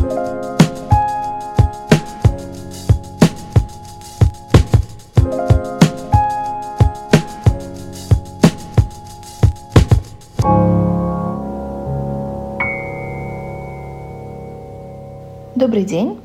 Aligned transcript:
Добрый 0.00 0.08
день. 15.84 16.18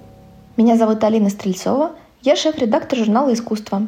Меня 0.56 0.78
зовут 0.78 1.04
Алина 1.04 1.30
Стрельцова. 1.30 1.92
Я 2.22 2.38
шеф-редактор 2.38 2.98
журнала 2.98 3.34
«Искусство». 3.34 3.82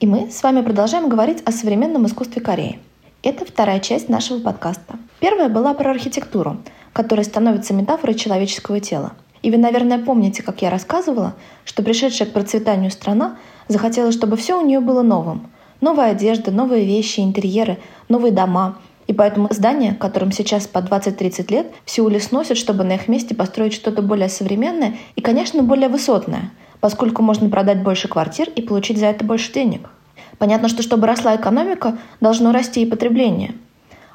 И 0.00 0.06
мы 0.06 0.30
с 0.30 0.42
вами 0.42 0.62
продолжаем 0.62 1.10
говорить 1.10 1.42
о 1.44 1.52
современном 1.52 2.06
искусстве 2.06 2.40
Кореи. 2.40 2.78
Это 3.22 3.44
вторая 3.44 3.80
часть 3.80 4.08
нашего 4.08 4.40
подкаста. 4.40 4.94
Первая 5.20 5.50
была 5.50 5.74
про 5.74 5.90
архитектуру, 5.90 6.56
которая 6.94 7.24
становится 7.24 7.74
метафорой 7.74 8.14
человеческого 8.14 8.80
тела. 8.80 9.12
И 9.44 9.50
вы, 9.50 9.58
наверное, 9.58 9.98
помните, 9.98 10.42
как 10.42 10.62
я 10.62 10.70
рассказывала, 10.70 11.34
что 11.66 11.82
пришедшая 11.82 12.26
к 12.26 12.32
процветанию 12.32 12.90
страна 12.90 13.36
захотела, 13.68 14.10
чтобы 14.10 14.38
все 14.38 14.58
у 14.58 14.64
нее 14.64 14.80
было 14.80 15.02
новым. 15.02 15.50
Новая 15.82 16.12
одежда, 16.12 16.50
новые 16.50 16.86
вещи, 16.86 17.20
интерьеры, 17.20 17.76
новые 18.08 18.32
дома— 18.32 18.78
и 19.06 19.12
поэтому 19.12 19.48
здания, 19.50 19.94
которым 19.94 20.32
сейчас 20.32 20.66
по 20.66 20.78
20-30 20.78 21.52
лет, 21.52 21.66
в 21.84 21.90
Сеуле 21.90 22.20
сносят, 22.20 22.56
чтобы 22.56 22.84
на 22.84 22.94
их 22.94 23.06
месте 23.06 23.34
построить 23.34 23.74
что-то 23.74 24.00
более 24.00 24.30
современное 24.30 24.96
и, 25.14 25.20
конечно, 25.20 25.62
более 25.62 25.90
высотное, 25.90 26.50
поскольку 26.80 27.20
можно 27.20 27.50
продать 27.50 27.82
больше 27.82 28.08
квартир 28.08 28.48
и 28.48 28.62
получить 28.62 28.98
за 28.98 29.06
это 29.08 29.22
больше 29.22 29.52
денег. 29.52 29.90
Понятно, 30.38 30.70
что 30.70 30.82
чтобы 30.82 31.06
росла 31.06 31.36
экономика, 31.36 31.98
должно 32.22 32.50
расти 32.50 32.82
и 32.82 32.86
потребление. 32.86 33.54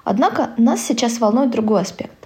Однако 0.04 0.50
нас 0.58 0.82
сейчас 0.82 1.20
волнует 1.20 1.52
другой 1.52 1.82
аспект. 1.82 2.18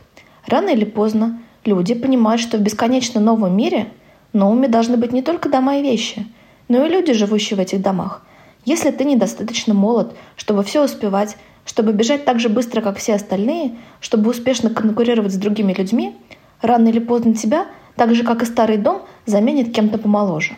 Рано 0.47 0.70
или 0.70 0.85
поздно 0.85 1.41
люди 1.66 1.94
понимают, 1.94 2.41
что 2.41 2.58
в 2.58 2.62
бесконечно 2.62 3.20
новом 3.20 3.55
мире 3.55 3.88
новыми 4.34 4.67
должны 4.67 4.98
быть 4.98 5.12
не 5.12 5.22
только 5.22 5.49
дома 5.49 5.77
и 5.77 5.84
вещи, 5.84 6.26
но 6.67 6.86
и 6.86 6.89
люди, 6.89 7.14
живущие 7.14 7.58
в 7.58 7.59
этих 7.59 7.81
домах. 7.81 8.25
Если 8.66 8.92
ты 8.92 9.03
недостаточно 9.03 9.73
молод, 9.73 10.16
чтобы 10.36 10.64
все 10.64 10.83
успевать, 10.83 11.38
чтобы 11.66 11.94
бежать 11.94 12.25
так 12.25 12.39
же 12.39 12.50
быстро, 12.50 12.81
как 12.81 12.97
все 12.97 13.16
остальные, 13.16 13.75
чтобы 14.00 14.30
успешно 14.30 14.70
конкурировать 14.70 15.33
с 15.33 15.38
другими 15.38 15.73
людьми, 15.73 16.16
рано 16.61 16.88
или 16.89 17.00
поздно 17.00 17.33
тебя, 17.33 17.67
так 17.95 18.16
же 18.16 18.23
как 18.23 18.42
и 18.42 18.45
старый 18.45 18.77
дом, 18.77 19.03
заменит 19.25 19.73
кем-то 19.73 19.98
помоложе. 19.98 20.55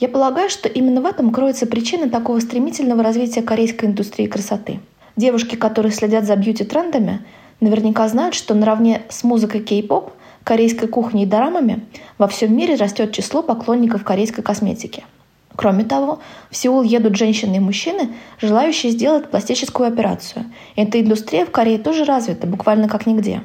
Я 0.00 0.08
полагаю, 0.08 0.50
что 0.50 0.68
именно 0.68 1.00
в 1.00 1.06
этом 1.06 1.32
кроется 1.32 1.66
причина 1.66 2.10
такого 2.10 2.40
стремительного 2.40 3.02
развития 3.02 3.42
корейской 3.42 3.86
индустрии 3.86 4.26
красоты. 4.26 4.80
Девушки, 5.16 5.54
которые 5.54 5.92
следят 5.92 6.24
за 6.24 6.34
бьюти-трендами, 6.34 7.24
наверняка 7.60 8.08
знают, 8.08 8.34
что 8.34 8.54
наравне 8.54 9.02
с 9.08 9.24
музыкой 9.24 9.60
кей-поп, 9.62 10.12
корейской 10.44 10.88
кухней 10.88 11.24
и 11.24 11.26
дорамами 11.26 11.84
во 12.18 12.28
всем 12.28 12.56
мире 12.56 12.74
растет 12.76 13.12
число 13.12 13.42
поклонников 13.42 14.04
корейской 14.04 14.42
косметики– 14.42 15.04
Кроме 15.56 15.84
того, 15.84 16.18
в 16.50 16.56
Сеул 16.56 16.82
едут 16.82 17.16
женщины 17.16 17.56
и 17.56 17.60
мужчины, 17.60 18.10
желающие 18.40 18.90
сделать 18.90 19.30
пластическую 19.30 19.88
операцию. 19.88 20.46
Эта 20.74 21.00
индустрия 21.00 21.46
в 21.46 21.50
Корее 21.50 21.78
тоже 21.78 22.04
развита, 22.04 22.46
буквально 22.46 22.88
как 22.88 23.06
нигде. 23.06 23.42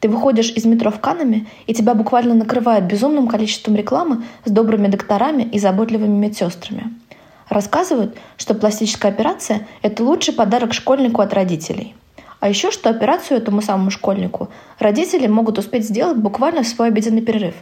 Ты 0.00 0.08
выходишь 0.08 0.50
из 0.50 0.64
метро 0.64 0.90
в 0.90 1.00
Канаме, 1.00 1.46
и 1.66 1.74
тебя 1.74 1.94
буквально 1.94 2.34
накрывает 2.34 2.84
безумным 2.84 3.28
количеством 3.28 3.76
рекламы 3.76 4.24
с 4.44 4.50
добрыми 4.50 4.88
докторами 4.88 5.42
и 5.42 5.58
заботливыми 5.58 6.16
медсестрами. 6.16 6.94
Рассказывают, 7.48 8.16
что 8.36 8.54
пластическая 8.54 9.12
операция– 9.12 9.66
это 9.82 10.02
лучший 10.02 10.34
подарок 10.34 10.74
школьнику 10.74 11.20
от 11.20 11.32
родителей. 11.32 11.94
А 12.40 12.48
еще, 12.48 12.70
что 12.70 12.90
операцию 12.90 13.38
этому 13.38 13.62
самому 13.62 13.90
школьнику 13.90 14.48
родители 14.78 15.26
могут 15.26 15.58
успеть 15.58 15.86
сделать 15.86 16.16
буквально 16.16 16.62
в 16.62 16.68
свой 16.68 16.88
обеденный 16.88 17.22
перерыв. 17.22 17.54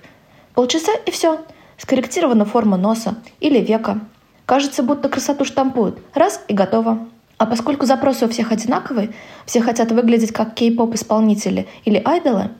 Полчаса 0.54 0.92
и 1.06 1.10
все– 1.10 1.40
скорректирована 1.78 2.44
форма 2.44 2.76
носа 2.76 3.16
или 3.40 3.60
века. 3.60 4.00
Кажется, 4.46 4.82
будто 4.82 5.08
красоту 5.08 5.44
штампуют. 5.44 5.98
Раз 6.14 6.42
и 6.48 6.54
готово. 6.54 7.08
А 7.38 7.46
поскольку 7.46 7.86
запросы 7.86 8.26
у 8.26 8.28
всех 8.28 8.52
одинаковые, 8.52 9.12
все 9.46 9.60
хотят 9.60 9.90
выглядеть 9.90 10.32
как 10.32 10.54
кей-поп-исполнители 10.54 11.66
или 11.84 12.00
айдолы, 12.04 12.50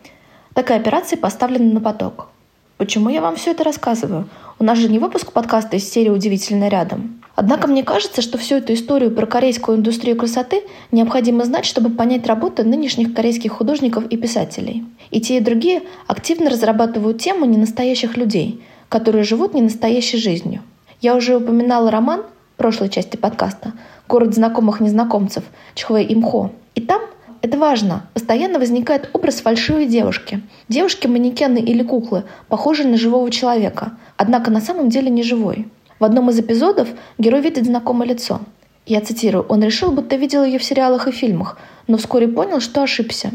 такая 0.54 0.78
операция 0.78 1.16
поставлена 1.16 1.74
на 1.74 1.80
поток. 1.80 2.28
Почему 2.76 3.08
я 3.08 3.20
вам 3.20 3.36
все 3.36 3.52
это 3.52 3.64
рассказываю? 3.64 4.28
У 4.58 4.64
нас 4.64 4.78
же 4.78 4.88
не 4.88 4.98
выпуск 4.98 5.32
подкаста 5.32 5.76
из 5.76 5.90
серии 5.90 6.10
«Удивительно 6.10 6.68
рядом». 6.68 7.20
Однако 7.36 7.66
мне 7.66 7.82
кажется, 7.82 8.22
что 8.22 8.38
всю 8.38 8.56
эту 8.56 8.74
историю 8.74 9.10
про 9.10 9.26
корейскую 9.26 9.78
индустрию 9.78 10.16
красоты 10.16 10.62
необходимо 10.92 11.44
знать, 11.44 11.64
чтобы 11.64 11.90
понять 11.90 12.26
работу 12.26 12.64
нынешних 12.64 13.12
корейских 13.12 13.52
художников 13.52 14.06
и 14.06 14.16
писателей. 14.16 14.84
И 15.10 15.20
те, 15.20 15.38
и 15.38 15.40
другие 15.40 15.82
активно 16.06 16.48
разрабатывают 16.50 17.20
тему 17.20 17.44
ненастоящих 17.44 18.16
людей– 18.16 18.62
которые 18.94 19.24
живут 19.24 19.54
не 19.54 19.60
настоящей 19.60 20.18
жизнью. 20.18 20.62
Я 21.00 21.16
уже 21.16 21.36
упоминала 21.36 21.91
роман 21.91 22.22
прошлой 22.56 22.88
части 22.88 23.16
подкаста 23.16 23.72
«Город 24.06 24.34
знакомых 24.34 24.78
незнакомцев» 24.78 25.42
Чхве 25.74 26.04
Имхо. 26.04 26.52
И 26.76 26.80
там 26.80 27.02
это 27.44 27.59
важно. 27.59 28.06
Постоянно 28.15 28.59
возникает 28.59 29.10
образ 29.12 29.43
фальшивой 29.43 29.84
девушки. 29.84 30.41
Девушки-манекены 30.71 31.59
или 31.59 31.82
куклы, 31.82 32.25
похожие 32.49 32.88
на 32.88 32.97
живого 32.97 33.31
человека, 33.31 33.99
однако 34.16 34.50
на 34.50 34.62
самом 34.62 34.88
деле 34.88 35.10
не 35.10 35.22
живой. 35.22 35.69
В 36.00 36.04
одном 36.04 36.31
из 36.31 36.41
эпизодов 36.41 36.88
герой 37.19 37.43
видит 37.43 37.66
знакомое 37.66 38.09
лицо. 38.09 38.41
Я 38.87 39.03
цитирую, 39.03 39.44
он 39.50 39.62
решил, 39.62 39.93
будто 39.93 40.16
видел 40.16 40.43
ее 40.43 40.59
в 40.59 40.65
сериалах 40.65 41.06
и 41.06 41.12
фильмах, 41.12 41.59
но 41.87 41.99
вскоре 41.99 42.28
понял, 42.28 42.60
что 42.60 42.83
ошибся. 42.83 43.31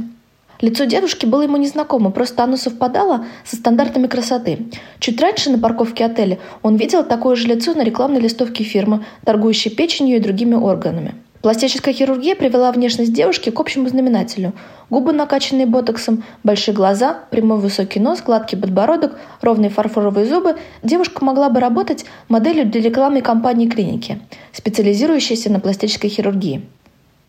Лицо 0.60 0.86
девушки 0.86 1.28
было 1.28 1.44
ему 1.44 1.58
незнакомо, 1.58 2.10
просто 2.10 2.44
оно 2.44 2.58
совпадало 2.58 3.28
со 3.46 3.58
стандартами 3.58 4.08
красоты. 4.08 4.72
Чуть 5.00 5.22
раньше 5.22 5.52
на 5.52 5.60
парковке 5.60 6.06
отеля 6.06 6.40
он 6.64 6.78
видел 6.78 7.04
такое 7.04 7.36
же 7.36 7.48
лицо 7.48 7.76
на 7.76 7.84
рекламной 7.84 8.22
листовке 8.22 8.64
фирмы, 8.64 9.06
торгующей 9.24 9.70
печенью 9.70 10.18
и 10.18 10.20
другими 10.20 10.56
органами. 10.56 11.14
Пластическая 11.42 11.94
хирургия 11.94 12.36
привела 12.36 12.70
внешность 12.72 13.14
девушки 13.14 13.50
к 13.50 13.60
общему 13.62 13.88
знаменателю. 13.88 14.52
Губы, 14.90 15.14
накачанные 15.14 15.66
ботоксом, 15.66 16.24
большие 16.44 16.76
глаза, 16.76 17.20
прямой 17.30 17.60
высокий 17.60 18.02
нос, 18.02 18.22
гладкий 18.22 18.58
подбородок, 18.58 19.18
ровные 19.40 19.70
фарфоровые 19.70 20.26
зубы. 20.26 20.58
Девушка 20.84 21.24
могла 21.24 21.50
бы 21.50 21.62
работать 21.62 22.06
моделью 22.28 22.66
для 22.66 22.82
рекламной 22.82 23.22
кампании 23.22 23.70
клиники, 23.70 24.20
специализирующейся 24.52 25.50
на 25.50 25.62
пластической 25.62 26.10
хирургии. 26.10 26.66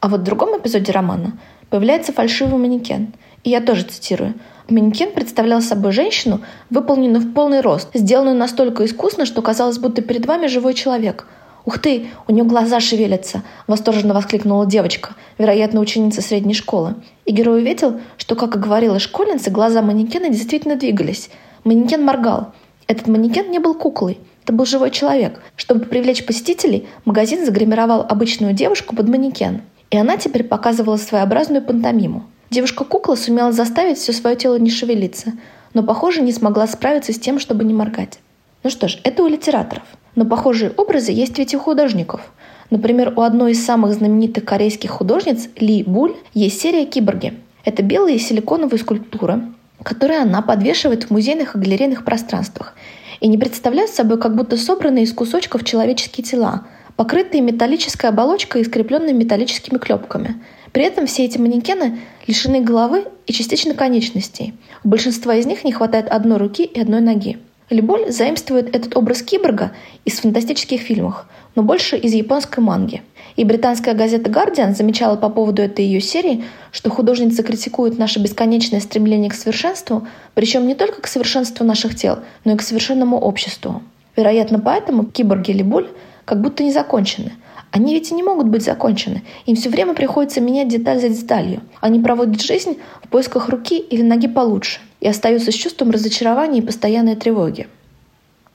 А 0.01 0.09
вот 0.09 0.23
в 0.23 0.25
другом 0.25 0.59
эпизоде 0.59 0.91
романа 0.91 1.39
появляется 1.69 2.13
фальшивый 2.13 2.59
манекен. 2.59 3.13
И 3.45 3.51
я 3.51 3.61
тоже 3.61 3.85
цитирую. 3.85 4.35
Манекен 4.69 5.13
представлял 5.13 5.61
собой 5.63 5.93
женщину, 5.93 6.41
выполненную 6.69 7.23
в 7.23 7.33
полный 7.33 7.61
рост, 7.61 7.89
сделанную 7.95 8.37
настолько 8.37 8.85
искусно, 8.85 9.25
что 9.25 9.41
казалось, 9.41 9.79
будто 9.79 10.03
перед 10.03 10.27
вами 10.27 10.49
живой 10.49 10.75
человек. 10.75 11.27
«Ух 11.65 11.79
ты, 11.79 12.07
у 12.27 12.33
нее 12.33 12.45
глаза 12.45 12.81
шевелятся!»— 12.81 13.43
восторженно 13.67 14.15
воскликнула 14.15 14.67
девочка, 14.67 15.15
вероятно, 15.39 15.81
ученица 15.81 16.23
средней 16.23 16.55
школы. 16.55 16.95
И 17.27 17.33
герой 17.33 17.61
увидел, 17.61 18.01
что, 18.17 18.35
как 18.35 18.57
и 18.57 18.59
говорила 18.59 18.99
школьница, 18.99 19.51
глаза 19.51 19.83
манекена 19.83 20.31
действительно 20.31 20.77
двигались. 20.77 21.31
Манекен 21.65 22.05
моргал. 22.05 22.53
Этот 22.87 23.07
манекен 23.07 23.51
не 23.51 23.59
был 23.59 23.75
куклой. 23.75 24.19
Это 24.45 24.53
был 24.55 24.65
живой 24.65 24.91
человек. 24.91 25.41
Чтобы 25.57 25.85
привлечь 25.85 26.25
посетителей, 26.25 26.89
магазин 27.05 27.45
загримировал 27.45 28.01
обычную 28.01 28.55
девушку 28.55 28.97
под 28.97 29.09
манекен. 29.09 29.63
И 29.91 29.97
она 29.97 30.17
теперь 30.17 30.45
показывала 30.45 30.97
своеобразную 30.97 31.63
пантомиму. 31.63 32.25
Девушка-кукла 32.51 33.15
сумела 33.15 33.53
заставить 33.53 33.99
все 33.99 34.13
свое 34.13 34.35
тело 34.35 34.59
не 34.59 34.71
шевелиться, 34.71 35.35
но, 35.73 35.85
похоже, 35.85 36.21
не 36.21 36.33
смогла 36.33 36.67
справиться 36.67 37.13
с 37.13 37.19
тем, 37.19 37.39
чтобы 37.39 37.63
не 37.65 37.75
моргать. 37.75 38.19
Ну 38.65 38.71
что 38.71 38.89
ж, 38.89 38.99
это 39.05 39.23
у 39.23 39.29
литераторов. 39.29 39.85
Но 40.15 40.25
похожие 40.25 40.73
образы 40.77 41.13
есть 41.13 41.39
ведь 41.39 41.55
и 41.55 41.57
у 41.57 41.61
художников. 41.61 42.33
Например, 42.71 43.13
у 43.17 43.23
одной 43.23 43.53
из 43.53 43.65
самых 43.65 43.95
знаменитых 43.95 44.45
корейских 44.45 44.91
художниц 44.91 45.49
Ли 45.57 45.83
Буль 45.83 46.15
есть 46.35 46.61
серия 46.61 46.87
«Киборги». 46.87 47.35
Это 47.65 47.83
белые 47.83 48.19
силиконовые 48.19 48.79
скульптуры, 48.79 49.43
которые 49.83 50.21
она 50.21 50.43
подвешивает 50.43 51.05
в 51.05 51.11
музейных 51.11 51.55
и 51.55 51.59
галерейных 51.59 52.05
пространствах 52.05 52.75
и 53.21 53.29
не 53.29 53.39
представляют 53.39 53.91
собой 53.91 54.19
как 54.19 54.35
будто 54.35 54.57
собранные 54.57 55.05
из 55.05 55.13
кусочков 55.13 55.65
человеческие 55.65 56.25
тела– 56.25 56.67
покрытые 57.01 57.41
металлической 57.41 58.11
оболочкой 58.11 58.61
и 58.61 58.65
скрепленные 58.65 59.15
металлическими 59.15 59.79
клепками. 59.79 60.43
При 60.73 60.85
этом 60.85 61.07
все 61.07 61.25
эти 61.25 61.39
манекены 61.39 61.99
лишены 62.27 62.61
головы 62.61 63.07
и 63.27 63.33
частично 63.33 63.73
конечностей. 63.73 64.53
У 64.85 64.89
большинства 64.89 65.35
из 65.35 65.47
них 65.47 65.65
не 65.65 65.73
хватает 65.73 66.09
одной 66.09 66.37
руки 66.37 66.63
и 66.63 66.79
одной 66.79 67.01
ноги. 67.01 67.39
Либоль 67.71 68.11
заимствует 68.11 68.75
этот 68.75 68.97
образ 68.97 69.23
киборга 69.23 69.71
из 70.05 70.19
фантастических 70.19 70.81
фильмов, 70.81 71.25
но 71.55 71.63
больше 71.63 71.97
из 71.97 72.13
японской 72.13 72.59
манги. 72.59 73.03
И 73.37 73.45
британская 73.45 73.95
газета 73.95 74.29
«Гардиан» 74.29 74.75
замечала 74.75 75.15
по 75.15 75.31
поводу 75.31 75.63
этой 75.63 75.85
ее 75.85 76.01
серии, 76.01 76.45
что 76.73 76.91
художница 76.91 77.45
критикует 77.45 77.97
наше 77.97 78.19
бесконечное 78.19 78.81
стремление 78.81 79.31
к 79.31 79.35
совершенству, 79.35 80.07
причем 80.35 80.67
не 80.67 80.75
только 80.75 81.01
к 81.01 81.07
совершенству 81.07 81.65
наших 81.65 81.95
тел, 81.95 82.19
но 82.45 82.53
и 82.53 82.57
к 82.57 82.63
совершенному 82.63 83.17
обществу. 83.17 83.83
Вероятно, 84.17 84.59
поэтому 84.59 85.05
киборги 85.05 85.53
Либоль 85.53 85.89
как 86.25 86.41
будто 86.41 86.65
не 86.65 86.73
закончены. 86.73 87.33
Они 87.71 87.95
ведь 87.95 88.11
и 88.11 88.15
не 88.15 88.23
могут 88.23 88.49
быть 88.49 88.65
закончены. 88.65 89.23
Им 89.47 89.57
все 89.57 89.69
время 89.69 89.95
приходится 89.95 90.41
менять 90.41 90.69
деталь 90.69 91.01
за 91.01 91.09
деталью. 91.09 91.63
Они 91.81 92.01
проводят 92.01 92.41
жизнь 92.41 92.79
в 93.03 93.09
поисках 93.09 93.49
руки 93.49 93.79
или 93.79 94.03
ноги 94.03 94.27
получше 94.27 94.81
и 95.01 95.09
остаются 95.09 95.53
с 95.53 95.55
чувством 95.55 95.91
разочарования 95.91 96.59
и 96.59 96.67
постоянной 96.67 97.17
тревоги. 97.17 97.69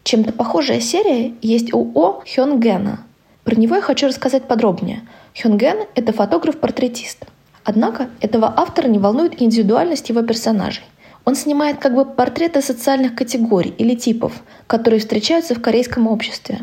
Чем-то 0.04 0.34
похожая 0.34 0.82
серия 0.82 1.34
есть 1.42 1.74
у 1.74 1.92
О 1.96 2.22
Хёнгена. 2.26 3.00
Про 3.44 3.56
него 3.56 3.76
я 3.76 3.82
хочу 3.82 4.08
рассказать 4.08 4.44
подробнее. 4.44 5.02
Хёнген– 5.34 5.78
это 5.96 6.14
фотограф-портретист. 6.14 7.26
Однако 7.64 8.10
этого 8.20 8.54
автора 8.56 8.88
не 8.88 9.00
волнует 9.00 9.42
индивидуальность 9.42 10.10
его 10.10 10.22
персонажей. 10.22 10.84
Он 11.26 11.36
снимает 11.36 11.80
как 11.80 11.96
бы 11.96 12.06
портреты 12.06 12.62
социальных 12.62 13.16
категорий 13.16 13.74
или 13.80 13.96
типов, 13.96 14.44
которые 14.68 15.00
встречаются 15.00 15.56
в 15.56 15.62
корейском 15.62 16.08
обществе. 16.08 16.60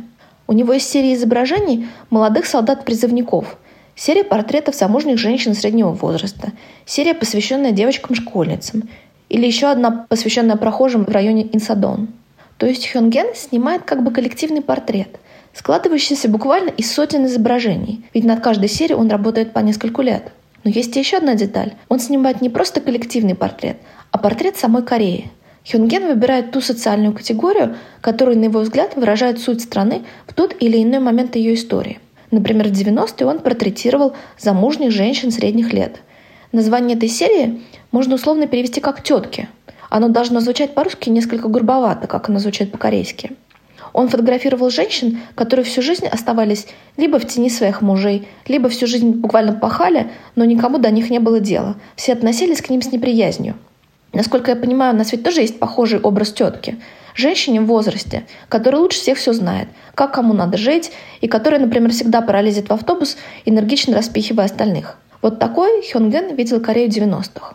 У 0.52 0.54
него 0.54 0.74
есть 0.74 0.90
серия 0.90 1.14
изображений 1.14 1.88
молодых 2.10 2.44
солдат-призывников, 2.44 3.56
серия 3.96 4.22
портретов 4.22 4.74
замужних 4.74 5.16
женщин 5.16 5.54
среднего 5.54 5.92
возраста, 5.92 6.52
серия, 6.84 7.14
посвященная 7.14 7.72
девочкам-школьницам, 7.72 8.86
или 9.30 9.46
еще 9.46 9.68
одна, 9.68 10.04
посвященная 10.10 10.56
прохожим 10.56 11.06
в 11.06 11.08
районе 11.08 11.48
Инсадон. 11.54 12.08
То 12.58 12.66
есть 12.66 12.86
Хёнген 12.86 13.28
снимает 13.34 13.84
как 13.84 14.04
бы 14.04 14.10
коллективный 14.10 14.60
портрет, 14.60 15.18
складывающийся 15.54 16.28
буквально 16.28 16.68
из 16.68 16.92
сотен 16.92 17.24
изображений, 17.24 18.04
ведь 18.12 18.24
над 18.24 18.40
каждой 18.40 18.68
серией 18.68 18.98
он 18.98 19.08
работает 19.08 19.54
по 19.54 19.60
нескольку 19.60 20.02
лет. 20.02 20.32
Но 20.64 20.70
есть 20.70 20.94
еще 20.96 21.16
одна 21.16 21.34
деталь. 21.34 21.72
Он 21.88 21.98
снимает 21.98 22.42
не 22.42 22.50
просто 22.50 22.82
коллективный 22.82 23.34
портрет, 23.34 23.78
а 24.10 24.18
портрет 24.18 24.58
самой 24.58 24.82
Кореи. 24.82 25.30
Хёнген 25.64 26.06
выбирает 26.06 26.50
ту 26.50 26.60
социальную 26.60 27.12
категорию, 27.12 27.76
которая, 28.00 28.36
на 28.36 28.44
его 28.44 28.60
взгляд, 28.60 28.96
выражает 28.96 29.38
суть 29.38 29.60
страны 29.60 30.02
в 30.26 30.34
тот 30.34 30.56
или 30.58 30.82
иной 30.82 30.98
момент 30.98 31.36
ее 31.36 31.54
истории. 31.54 32.00
Например, 32.32 32.68
в 32.68 32.72
90-е 32.72 33.26
он 33.26 33.38
портретировал 33.38 34.14
замужних 34.38 34.90
женщин 34.90 35.30
средних 35.30 35.72
лет. 35.72 36.00
Название 36.50 36.96
этой 36.96 37.08
серии 37.08 37.60
можно 37.92 38.16
условно 38.16 38.46
перевести 38.46 38.80
как 38.80 39.02
«тетки». 39.02 39.48
Оно 39.88 40.08
должно 40.08 40.40
звучать 40.40 40.74
по-русски 40.74 41.10
несколько 41.10 41.48
грубовато, 41.48 42.06
как 42.06 42.28
оно 42.28 42.38
звучит 42.38 42.72
по-корейски. 42.72 43.32
Он 43.92 44.08
фотографировал 44.08 44.70
женщин, 44.70 45.20
которые 45.34 45.64
всю 45.64 45.82
жизнь 45.82 46.06
оставались 46.06 46.66
либо 46.96 47.18
в 47.18 47.26
тени 47.26 47.50
своих 47.50 47.82
мужей, 47.82 48.26
либо 48.48 48.70
всю 48.70 48.86
жизнь 48.86 49.10
буквально 49.10 49.52
пахали, 49.52 50.10
но 50.34 50.46
никому 50.46 50.78
до 50.78 50.90
них 50.90 51.10
не 51.10 51.18
было 51.18 51.40
дела. 51.40 51.76
Все 51.94 52.14
относились 52.14 52.62
к 52.62 52.70
ним 52.70 52.80
с 52.80 52.90
неприязнью. 52.90 53.54
Насколько 54.12 54.50
я 54.50 54.56
понимаю, 54.56 54.94
у 54.94 54.96
нас 54.96 55.12
ведь 55.12 55.22
тоже 55.22 55.40
есть 55.40 55.58
похожий 55.58 55.98
образ 55.98 56.32
тетки. 56.32 56.78
Женщине 57.14 57.60
в 57.60 57.66
возрасте, 57.66 58.24
которая 58.48 58.80
лучше 58.82 58.98
всех 58.98 59.18
все 59.18 59.32
знает, 59.32 59.68
как 59.94 60.14
кому 60.14 60.34
надо 60.34 60.58
жить, 60.58 60.92
и 61.20 61.28
которая, 61.28 61.60
например, 61.60 61.90
всегда 61.90 62.20
пора 62.20 62.42
лезет 62.42 62.68
в 62.68 62.72
автобус, 62.72 63.16
энергично 63.44 63.96
распихивая 63.96 64.46
остальных. 64.46 64.98
Вот 65.20 65.38
такой 65.38 65.82
Хёнген 65.90 66.34
видел 66.34 66.60
Корею 66.60 66.90
90-х. 66.90 67.54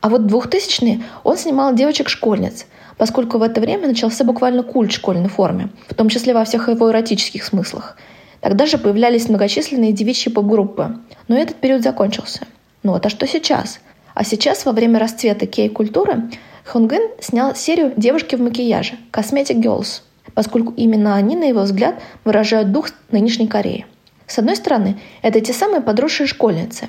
А 0.00 0.08
вот 0.08 0.22
в 0.22 0.34
2000-е 0.34 1.02
он 1.24 1.36
снимал 1.36 1.74
девочек-школьниц, 1.74 2.66
поскольку 2.96 3.38
в 3.38 3.42
это 3.42 3.60
время 3.60 3.88
начался 3.88 4.24
буквально 4.24 4.62
культ 4.62 4.92
школьной 4.92 5.28
форме, 5.28 5.70
в 5.88 5.94
том 5.94 6.08
числе 6.08 6.34
во 6.34 6.44
всех 6.44 6.68
его 6.68 6.90
эротических 6.90 7.44
смыслах. 7.44 7.96
Тогда 8.40 8.66
же 8.66 8.78
появлялись 8.78 9.28
многочисленные 9.28 9.92
девичьи 9.92 10.32
поп-группы. 10.32 10.98
Но 11.26 11.36
этот 11.36 11.56
период 11.56 11.82
закончился. 11.82 12.46
Ну 12.82 12.92
вот, 12.92 13.04
а 13.04 13.08
что 13.08 13.26
сейчас? 13.26 13.80
А 14.18 14.24
сейчас, 14.24 14.66
во 14.66 14.72
время 14.72 14.98
расцвета 14.98 15.46
кей-культуры, 15.46 16.24
Хонгын 16.64 17.02
снял 17.20 17.54
серию 17.54 17.92
«Девушки 17.96 18.34
в 18.34 18.40
макияже»– 18.40 18.94
«Cosmetic 19.12 19.62
Girls», 19.62 20.00
поскольку 20.34 20.72
именно 20.76 21.14
они, 21.14 21.36
на 21.36 21.44
его 21.44 21.60
взгляд, 21.60 22.02
выражают 22.24 22.72
дух 22.72 22.88
нынешней 23.12 23.46
Кореи. 23.46 23.86
С 24.26 24.36
одной 24.40 24.56
стороны, 24.56 24.98
это 25.22 25.40
те 25.40 25.52
самые 25.52 25.82
подросшие 25.82 26.26
школьницы, 26.26 26.88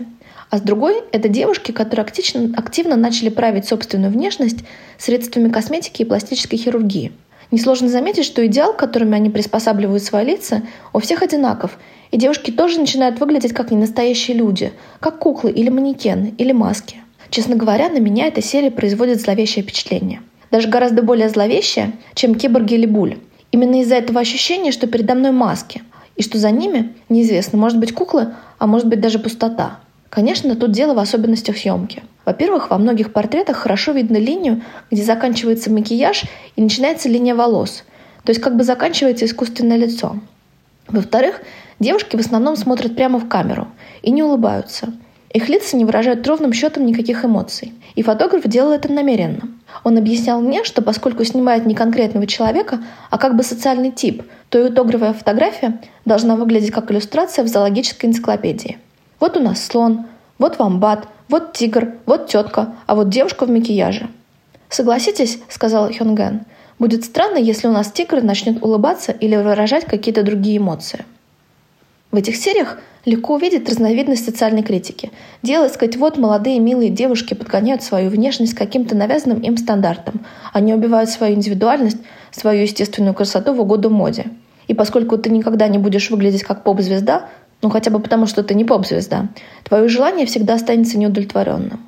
а 0.49 0.57
с 0.57 0.61
другой– 0.61 1.03
это 1.11 1.29
девушки, 1.29 1.71
которые 1.71 2.03
активно, 2.03 2.57
активно 2.57 2.95
начали 2.95 3.29
править 3.29 3.67
собственную 3.67 4.11
внешность 4.11 4.65
средствами 4.97 5.51
косметики 5.51 6.01
и 6.01 6.05
пластической 6.05 6.57
хирургии. 6.57 7.11
Несложно 7.51 7.89
заметить, 7.89 8.25
что 8.25 8.43
идеал, 8.47 8.73
которыми 8.73 9.13
они 9.13 9.29
приспосабливают 9.29 10.01
свои 10.01 10.25
лица, 10.25 10.63
у 10.93 10.99
всех 10.99 11.21
одинаков, 11.21 11.77
и 12.09 12.17
девушки 12.17 12.49
тоже 12.49 12.79
начинают 12.79 13.19
выглядеть 13.19 13.53
как 13.53 13.69
ненастоящие 13.69 14.35
люди, 14.35 14.73
как 14.99 15.19
куклы 15.19 15.51
или 15.51 15.69
манекены, 15.69 16.33
или 16.35 16.53
маски– 16.53 16.97
Честно 17.29 17.55
говоря, 17.55 17.89
на 17.89 17.99
меня 17.99 18.27
эта 18.27 18.41
серия 18.41 18.71
производит 18.71 19.21
зловещее 19.21 19.63
впечатление. 19.63 20.21
Даже 20.51 20.67
гораздо 20.67 21.03
более 21.03 21.29
зловещее, 21.29 21.93
чем 22.15 22.33
киборги 22.33 22.73
или 22.73 22.87
буль. 22.87 23.19
Именно 23.51 23.81
из-за 23.81 23.95
этого 23.95 24.19
ощущения, 24.19 24.71
что 24.71 24.87
передо 24.87 25.13
мной 25.13 25.31
маски, 25.31 25.83
и 26.15 26.23
что 26.23 26.39
за 26.39 26.49
ними, 26.49 26.93
неизвестно, 27.07 27.57
может 27.57 27.79
быть 27.79 27.93
куклы, 27.93 28.33
а 28.57 28.65
может 28.65 28.87
быть 28.87 28.99
даже 28.99 29.19
пустота. 29.19 29.79
Конечно, 30.09 30.55
тут 30.55 30.71
дело 30.71 30.95
в 30.95 30.99
особенностях 30.99 31.57
съемки. 31.57 32.01
Во-первых, 32.25 32.71
во 32.71 32.79
многих 32.79 33.13
портретах 33.13 33.57
хорошо 33.57 33.91
видно 33.91 34.17
линию, 34.17 34.63
где 34.89 35.03
заканчивается 35.03 35.71
макияж 35.71 36.23
и 36.55 36.61
начинается 36.61 37.09
линия 37.09 37.35
волос, 37.35 37.83
то 38.23 38.31
есть 38.31 38.41
как 38.41 38.55
бы 38.55 38.63
заканчивается 38.63 39.25
искусственное 39.25 39.77
лицо. 39.77 40.17
Во-вторых, 40.87 41.41
девушки 41.79 42.15
в 42.15 42.19
основном 42.19 42.55
смотрят 42.55 42.95
прямо 42.95 43.19
в 43.19 43.27
камеру 43.27 43.67
и 44.01 44.09
не 44.09 44.23
улыбаются– 44.23 44.93
их 45.31 45.47
лица 45.47 45.77
не 45.77 45.85
выражают 45.85 46.25
ровным 46.25 46.53
счетом 46.53 46.85
никаких 46.85 47.23
эмоций. 47.23 47.73
И 47.95 48.01
фотограф 48.01 48.47
делал 48.47 48.71
это 48.71 48.91
намеренно. 48.91 49.49
Он 49.83 49.97
объяснял 49.97 50.41
мне, 50.41 50.63
что 50.63 50.81
поскольку 50.81 51.23
снимает 51.23 51.65
не 51.65 51.75
конкретного 51.75 52.25
человека, 52.25 52.79
а 53.11 53.17
как 53.17 53.35
бы 53.35 53.43
социальный 53.43 53.91
тип, 53.91 54.23
то 54.49 54.59
и 54.59 54.69
итоговая 54.69 55.13
фотография 55.13 55.79
должна 56.05 56.35
выглядеть 56.35 56.71
как 56.71 56.91
иллюстрация 56.91 57.43
в 57.43 57.47
зоологической 57.47 58.09
энциклопедии. 58.09 58.79
Вот 59.19 59.37
у 59.37 59.39
нас 59.39 59.63
слон, 59.63 60.05
вот 60.39 60.57
вамбат, 60.57 61.07
вот 61.27 61.53
тигр, 61.53 61.93
вот 62.07 62.27
тетка, 62.27 62.73
а 62.87 62.95
вот 62.95 63.09
девушка 63.09 63.45
в 63.45 63.51
макияже. 63.51 64.09
«Согласитесь»,— 64.69 65.39
сказал 65.49 65.91
Хёнген,— 65.91 66.41
«будет 66.79 67.03
странно, 67.03 67.37
если 67.37 67.67
у 67.67 67.71
нас 67.71 67.91
тигр 67.91 68.23
начнет 68.23 68.63
улыбаться 68.63 69.11
или 69.11 69.35
выражать 69.35 69.85
какие-то 69.85 70.23
другие 70.23 70.57
эмоции». 70.57 71.05
В 72.11 72.15
этих 72.15 72.35
сериях 72.35 72.79
легко 73.05 73.35
увидеть 73.35 73.69
разновидность 73.69 74.25
социальной 74.25 74.63
критики. 74.63 75.11
Дело, 75.41 75.67
сказать, 75.67 75.95
вот 75.95 76.17
молодые 76.17 76.59
милые 76.59 76.89
девушки 76.89 77.33
подгоняют 77.33 77.83
свою 77.83 78.09
внешность 78.09 78.53
каким-то 78.53 78.95
навязанным 78.95 79.39
им 79.39 79.57
стандартам. 79.57 80.25
Они 80.53 80.73
убивают 80.73 81.09
свою 81.09 81.35
индивидуальность, 81.35 81.97
свою 82.31 82.63
естественную 82.63 83.13
красоту 83.13 83.53
в 83.53 83.61
угоду 83.61 83.89
моде. 83.89 84.25
И 84.67 84.73
поскольку 84.73 85.17
ты 85.17 85.29
никогда 85.29 85.67
не 85.67 85.77
будешь 85.77 86.09
выглядеть 86.09 86.43
как 86.43 86.63
поп-звезда, 86.63 87.29
ну 87.61 87.69
хотя 87.69 87.89
бы 87.91 87.99
потому, 87.99 88.25
что 88.25 88.43
ты 88.43 88.53
не 88.53 88.65
поп-звезда, 88.65 89.29
твое 89.63 89.87
желание 89.87 90.25
всегда 90.25 90.53
останется 90.55 90.97
неудовлетворенным. 90.97 91.79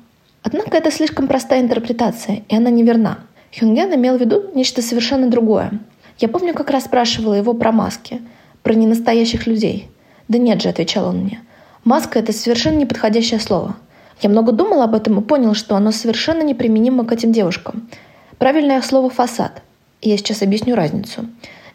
Однако 0.42 0.76
это 0.76 0.90
слишком 0.90 1.28
простая 1.28 1.60
интерпретация, 1.60 2.42
и 2.48 2.56
она 2.56 2.70
неверна. 2.70 3.18
Хюнген 3.58 3.94
имел 3.94 4.16
в 4.16 4.20
виду 4.20 4.44
нечто 4.54 4.82
совершенно 4.82 5.28
другое. 5.28 5.72
Я 6.18 6.28
помню, 6.28 6.54
как 6.54 6.70
раз 6.70 6.84
спрашивала 6.84 7.34
его 7.34 7.54
про 7.54 7.70
маски, 7.70 8.20
про 8.62 8.74
ненастоящих 8.74 9.46
людей– 9.46 9.88
«Да 10.32 10.38
нет 10.38 10.62
же»,— 10.62 10.68
отвечал 10.70 11.08
он 11.08 11.24
мне. 11.24 11.42
«Маска— 11.84 12.18
это 12.20 12.32
совершенно 12.32 12.78
неподходящее 12.78 13.38
слово. 13.38 13.76
Я 14.22 14.30
много 14.30 14.52
думал 14.52 14.80
об 14.80 14.94
этом 14.94 15.20
и 15.20 15.22
понял, 15.22 15.52
что 15.52 15.76
оно 15.76 15.92
совершенно 15.92 16.42
неприменимо 16.42 17.04
к 17.04 17.12
этим 17.12 17.32
девушкам. 17.32 17.90
Правильное 18.38 18.80
слово 18.80 19.10
«фасад». 19.10 19.60
Я 20.00 20.16
сейчас 20.16 20.40
объясню 20.40 20.74
разницу. 20.74 21.26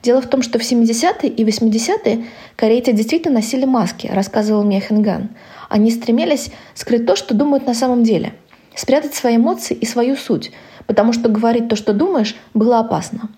Дело 0.01 0.23
в 0.23 0.27
том, 0.27 0.41
что 0.41 0.57
в 0.57 0.63
70-е 0.63 1.29
и 1.29 1.43
80-е 1.45 2.25
корейцы 2.55 2.93
действительно 2.93 3.35
носили 3.35 3.65
маски, 3.65 4.07
рассказывал 4.07 4.63
мне 4.63 4.79
Хенган. 4.79 5.29
Они 5.69 5.91
стремились 5.91 6.49
скрыть 6.73 7.05
то, 7.05 7.15
что 7.15 7.35
думают 7.35 7.67
на 7.67 7.75
самом 7.75 8.03
деле, 8.03 8.33
спрятать 8.73 9.13
свои 9.13 9.35
эмоции 9.35 9.77
и 9.77 9.85
свою 9.85 10.15
суть, 10.15 10.51
потому 10.87 11.13
что 11.13 11.29
говорить 11.29 11.69
то, 11.69 11.75
что 11.75 11.93
думаешь, 11.93 12.35
было 12.55 12.79
опасно. 12.79 13.29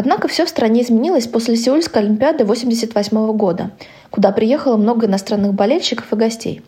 Однако 0.00 0.28
все 0.28 0.46
в 0.46 0.48
стране 0.48 0.82
изменилось 0.82 1.26
после 1.26 1.56
Сеульской 1.56 2.02
Олимпиады 2.02 2.44
1988 2.44 3.32
года, 3.36 3.72
куда 4.10 4.30
приехало 4.30 4.76
много 4.76 5.06
иностранных 5.06 5.54
болельщиков 5.54 6.12
и 6.12 6.16
гостей. 6.16 6.62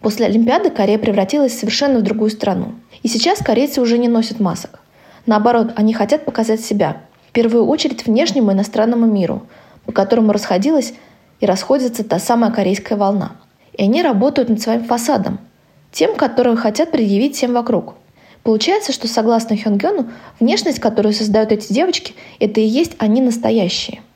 После 0.00 0.26
Олимпиады 0.26 0.70
Корея 0.70 0.96
превратилась 0.96 1.58
совершенно 1.58 1.98
в 1.98 2.02
другую 2.02 2.30
страну. 2.30 2.76
И 3.02 3.08
сейчас 3.08 3.40
корейцы 3.40 3.80
уже 3.80 3.98
не 3.98 4.06
носят 4.06 4.38
масок. 4.38 4.78
Наоборот, 5.26 5.72
они 5.74 5.92
хотят 5.92 6.24
показать 6.24 6.60
себя, 6.60 6.98
в 7.30 7.32
первую 7.32 7.66
очередь 7.66 8.06
внешнему 8.06 8.52
иностранному 8.52 9.06
миру, 9.06 9.42
по 9.84 9.90
которому 9.90 10.30
расходилась 10.30 10.94
и 11.40 11.46
расходится 11.46 12.04
та 12.04 12.20
самая 12.20 12.52
корейская 12.52 12.94
волна. 12.94 13.32
И 13.72 13.82
они 13.82 14.04
работают 14.04 14.50
над 14.50 14.60
своим 14.60 14.84
фасадом, 14.84 15.40
тем, 15.90 16.14
который 16.14 16.54
хотят 16.54 16.92
предъявить 16.92 17.34
всем 17.34 17.54
вокруг. 17.54 17.94
Получается, 18.42 18.92
что 18.92 19.08
согласно 19.08 19.56
Хёнгёну, 19.56 20.10
внешность, 20.40 20.80
которую 20.80 21.12
создают 21.12 21.52
эти 21.52 21.72
девочки, 21.72 22.14
это 22.40 22.60
и 22.60 22.64
есть 22.64 22.92
они 22.98 23.20
настоящие– 23.20 24.00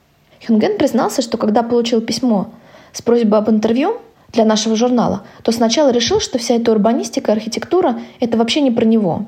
Хюнген 0.47 0.79
признался, 0.79 1.23
что 1.23 1.39
когда 1.39 1.63
получил 1.63 2.01
письмо 2.01 2.51
с 2.93 3.03
просьбой 3.03 3.39
об 3.39 3.51
интервью 3.51 3.99
для 4.33 4.45
нашего 4.45 4.77
журнала, 4.77 5.23
то 5.43 5.53
сначала 5.53 5.91
решил, 5.91 6.21
что 6.21 6.39
вся 6.39 6.55
эта 6.55 6.71
урбанистика 6.71 7.33
и 7.33 7.35
архитектура– 7.35 8.01
это 8.21 8.39
вообще 8.39 8.61
не 8.61 8.71
про 8.71 8.85
него. 8.85 9.27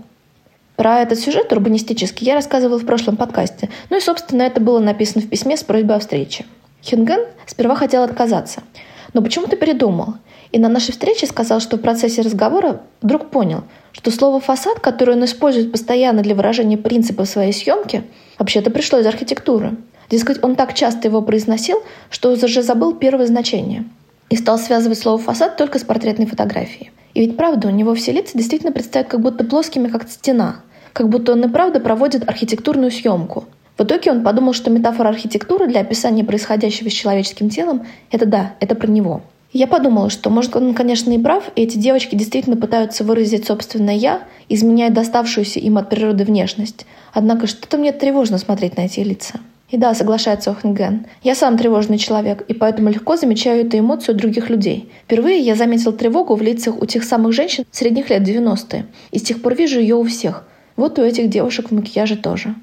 Про 0.76 1.00
этот 1.00 1.18
сюжет 1.18 1.52
урбанистический 1.52 2.24
я 2.26 2.34
рассказывала 2.34 2.78
в 2.78 2.86
прошлом 2.86 3.16
подкасте, 3.16 3.68
ну 3.90 3.96
и, 3.96 4.00
собственно, 4.00 4.42
это 4.42 4.60
было 4.60 4.78
написано 4.78 5.22
в 5.22 5.28
письме 5.28 5.56
с 5.56 5.64
просьбой 5.64 5.96
о 5.96 5.98
встрече. 5.98 6.46
Хюнген 6.88 7.26
сперва 7.46 7.74
хотел 7.74 8.04
отказаться, 8.04 8.62
но 9.12 9.22
почему-то 9.22 9.56
передумал. 9.56 10.14
И 10.52 10.58
на 10.58 10.68
нашей 10.68 10.92
встрече 10.92 11.26
сказал, 11.26 11.60
что 11.60 11.76
в 11.76 11.80
процессе 11.80 12.22
разговора 12.22 12.82
вдруг 13.02 13.30
понял, 13.30 13.64
что 13.92 14.10
слово 14.10 14.40
«фасад», 14.40 14.80
которое 14.80 15.12
он 15.12 15.24
использует 15.24 15.72
постоянно 15.72 16.22
для 16.22 16.34
выражения 16.34 16.78
принципов 16.78 17.28
своей 17.28 17.52
съемки, 17.52 18.04
вообще-то 18.38 18.70
пришло 18.70 18.98
из 18.98 19.06
архитектуры. 19.06 19.76
Дескать, 20.10 20.42
он 20.42 20.56
так 20.56 20.74
часто 20.74 21.08
его 21.08 21.20
произносил, 21.20 21.82
что 22.08 22.30
уже 22.30 22.62
забыл 22.62 22.94
первое 22.94 23.26
значение. 23.26 23.84
И 24.30 24.36
стал 24.36 24.58
связывать 24.58 24.98
слово 24.98 25.18
«фасад» 25.18 25.56
только 25.56 25.78
с 25.78 25.84
портретной 25.84 26.26
фотографией. 26.26 26.90
И 27.14 27.20
ведь 27.20 27.36
правда, 27.36 27.68
у 27.68 27.70
него 27.70 27.94
все 27.94 28.12
лица 28.12 28.36
действительно 28.36 28.72
предстают 28.72 29.08
как 29.08 29.20
будто 29.20 29.44
плоскими, 29.44 29.88
как 29.88 30.08
стена. 30.08 30.60
Как 30.92 31.08
будто 31.08 31.32
он 31.32 31.44
и 31.44 31.48
правда 31.48 31.80
проводит 31.80 32.28
архитектурную 32.28 32.90
съемку. 32.90 33.44
В 33.78 33.84
итоге 33.84 34.10
он 34.10 34.24
подумал, 34.24 34.54
что 34.54 34.72
метафора 34.72 35.08
архитектуры 35.08 35.68
для 35.68 35.82
описания 35.82 36.24
происходящего 36.24 36.90
с 36.90 36.92
человеческим 36.92 37.48
телом– 37.48 37.86
это 38.10 38.26
да, 38.26 38.54
это 38.58 38.74
про 38.74 38.90
него. 38.90 39.22
Я 39.52 39.68
подумала, 39.68 40.10
что, 40.10 40.30
может, 40.30 40.56
он, 40.56 40.74
конечно, 40.74 41.12
и 41.12 41.18
прав, 41.18 41.44
и 41.54 41.62
эти 41.62 41.78
девочки 41.78 42.16
действительно 42.16 42.56
пытаются 42.56 43.04
выразить 43.04 43.46
собственное 43.46 43.94
«я», 43.94 44.22
изменяя 44.48 44.90
доставшуюся 44.90 45.60
им 45.60 45.78
от 45.78 45.88
природы 45.88 46.24
внешность. 46.24 46.86
Однако 47.14 47.46
что-то 47.46 47.78
мне 47.78 47.92
тревожно 47.92 48.38
смотреть 48.38 48.76
на 48.76 48.82
эти 48.82 49.00
лица. 49.00 49.40
И 49.70 49.76
да, 49.76 49.94
соглашается 49.94 50.50
Охенген, 50.50 51.06
я 51.22 51.34
сам 51.34 51.56
тревожный 51.56 51.98
человек, 51.98 52.42
и 52.48 52.54
поэтому 52.54 52.88
легко 52.88 53.16
замечаю 53.16 53.64
эту 53.64 53.78
эмоцию 53.78 54.16
других 54.16 54.50
людей. 54.50 54.90
Впервые 55.04 55.38
я 55.38 55.54
заметил 55.54 55.92
тревогу 55.92 56.34
в 56.34 56.42
лицах 56.42 56.82
у 56.82 56.86
тех 56.86 57.04
самых 57.04 57.32
женщин 57.32 57.64
средних 57.70 58.10
лет 58.10 58.22
90-е, 58.26 58.86
и 59.12 59.18
с 59.18 59.22
тех 59.22 59.40
пор 59.40 59.54
вижу 59.54 59.78
ее 59.78 59.94
у 59.94 60.04
всех. 60.04 60.48
Вот 60.76 60.98
у 60.98 61.02
этих 61.02 61.28
девушек 61.28 61.70
в 61.70 61.74
макияже 61.74 62.16
тоже. 62.16 62.54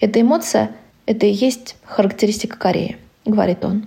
Эта 0.00 0.20
эмоция— 0.20 0.72
это 1.06 1.26
и 1.26 1.32
есть 1.32 1.76
характеристика 1.84 2.58
Кореи, 2.58 2.96
говорит 3.24 3.64
он. 3.64 3.86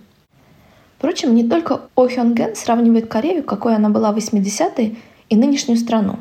Впрочем, 0.97 1.35
не 1.35 1.47
только 1.47 1.81
О 1.95 2.07
Хёнген 2.07 2.55
сравнивает 2.55 3.07
Корею, 3.07 3.43
какой 3.43 3.75
она 3.75 3.89
была 3.89 4.11
в 4.11 4.17
80-е, 4.17 4.95
и 5.29 5.35
нынешнюю 5.35 5.77
страну. 5.77 6.19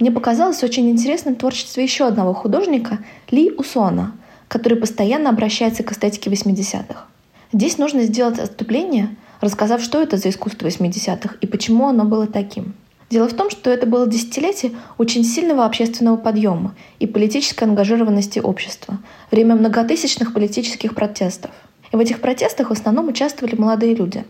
Мне 0.00 0.10
показалось 0.10 0.62
очень 0.62 0.90
интересным 0.90 1.36
творчество 1.36 1.80
еще 1.80 2.06
одного 2.06 2.34
художника 2.34 2.98
Ли 3.30 3.50
Усуана— 3.50 4.14
который 4.48 4.78
постоянно 4.78 5.30
обращается 5.30 5.82
к 5.82 5.92
эстетике 5.92 6.30
80-х. 6.30 7.04
Здесь 7.52 7.78
нужно 7.78 8.02
сделать 8.02 8.38
отступление, 8.38 9.16
рассказав, 9.40 9.82
что 9.82 10.00
это 10.00 10.16
за 10.16 10.30
искусство 10.30 10.68
80-х 10.68 11.36
и 11.40 11.46
почему 11.46 11.88
оно 11.88 12.04
было 12.04 12.26
таким. 12.26 12.74
Дело 13.08 13.28
в 13.28 13.34
том, 13.34 13.50
что 13.50 13.70
это 13.70 13.86
было 13.86 14.06
десятилетие 14.06 14.72
очень 14.98 15.22
сильного 15.22 15.64
общественного 15.64 16.16
подъема 16.16 16.74
и 16.98 17.06
политической 17.06 17.64
ангажированности 17.64 18.40
общества, 18.40 18.98
время 19.30 19.54
многотысячных 19.54 20.34
политических 20.34 20.94
протестов. 20.94 21.52
И 21.92 21.96
в 21.96 22.00
этих 22.00 22.20
протестах 22.20 22.70
в 22.70 22.72
основном 22.72 23.08
участвовали 23.08 23.54
молодые 23.54 23.94
люди, 23.94 24.24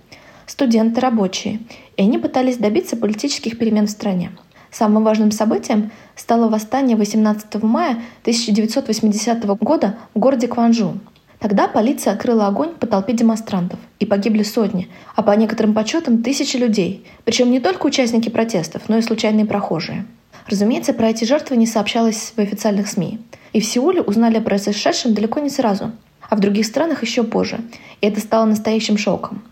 студенты, 0.47 1.01
рабочие, 1.01 1.61
и 1.97 2.03
они 2.03 2.19
пытались 2.19 2.59
добиться 2.59 2.99
политических 2.99 3.59
перемен 3.59 3.87
в 3.87 3.91
стране. 3.91 4.33
Самым 4.71 5.05
важным 5.05 5.31
событием 5.31 5.91
стало 6.15 6.51
восстание 6.51 6.99
18 6.99 7.63
мая 7.63 8.03
1980 8.23 9.47
года 9.61 9.97
в 10.13 10.19
городе 10.19 10.49
Кванжу. 10.49 10.99
Тогда 11.39 11.69
полиция 11.69 12.13
открыла 12.13 12.47
огонь 12.47 12.75
по 12.75 12.87
толпе 12.87 13.13
демонстрантов, 13.13 13.79
и 13.99 14.07
погибли 14.07 14.43
сотни, 14.43 14.89
а 15.15 15.23
по 15.23 15.33
некоторым 15.33 15.75
подсчетам 15.75 16.23
тысячи 16.23 16.57
людей, 16.57 17.05
причем 17.25 17.51
не 17.51 17.61
только 17.61 17.87
участники 17.87 18.29
протестов, 18.29 18.83
но 18.89 18.99
и 18.99 19.03
случайные 19.03 19.47
прохожие. 19.47 20.07
Разумеется, 20.49 20.95
про 20.95 21.11
эти 21.11 21.25
жертвы 21.25 21.57
не 21.57 21.67
сообщалось 21.67 22.33
в 22.37 22.41
официальных 22.41 22.89
СМИ. 22.89 23.19
И 23.53 23.61
в 23.61 23.65
Сеуле 23.65 24.01
узнали 24.01 24.39
о 24.39 24.43
произошедшем 24.43 25.15
далеко 25.15 25.41
не 25.41 25.51
сразу, 25.51 25.93
а 26.29 26.37
в 26.37 26.41
других 26.41 26.67
странах 26.67 27.03
еще 27.03 27.25
позже. 27.25 27.61
И 28.01 28.07
это 28.07 28.21
стало 28.21 28.45
настоящим 28.45 28.97
шоком. 28.97 29.43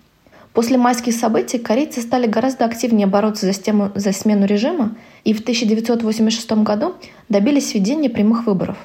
После 0.53 0.79
майских 0.79 1.15
событий 1.15 1.59
корейцы 1.59 2.01
стали 2.01 2.29
гораздо 2.29 2.65
активнее 2.65 3.09
бороться 3.09 3.47
за, 3.47 3.53
стему, 3.53 3.91
за 3.97 4.13
смену 4.13 4.47
режима 4.47 4.95
и 5.25 5.35
в 5.35 5.41
1986 5.41 6.53
году 6.63 6.95
добились 7.29 7.75
введения 7.75 8.09
прямых 8.09 8.47
выборов. 8.47 8.77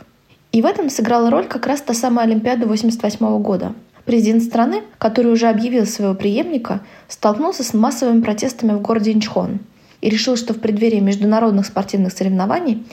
И 0.51 0.61
в 0.61 0.65
этом 0.65 0.89
сыграла 0.89 1.29
роль 1.29 1.47
как 1.47 1.67
раз 1.67 1.81
та 1.81 1.93
самая 1.93 2.25
Олимпиада 2.25 2.63
1988 2.63 3.41
года. 3.41 3.73
Президент 4.05 4.41
страны, 4.41 4.81
который 4.97 5.31
уже 5.31 5.47
объявил 5.47 5.85
своего 5.85 6.15
преемника, 6.15 6.81
столкнулся 7.07 7.63
с 7.63 7.75
массовыми 7.75 8.21
протестами 8.21 8.73
в 8.73 8.81
городе 8.81 9.11
Инчхон 9.11 9.59
и 10.01 10.09
решил, 10.09 10.35
что 10.35 10.53
в 10.55 10.59
преддверии 10.59 10.99
международных 10.99 11.67
спортивных 11.67 12.13
соревнований, 12.13 12.83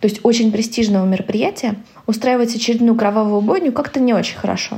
то 0.00 0.06
есть 0.06 0.20
очень 0.22 0.52
престижного 0.52 1.06
мероприятия, 1.06 1.76
устраивать 2.06 2.54
очередную 2.54 2.96
кровавую 2.96 3.40
бойню 3.40 3.72
как-то 3.72 4.00
не 4.00 4.12
очень 4.12 4.36
хорошо. 4.36 4.76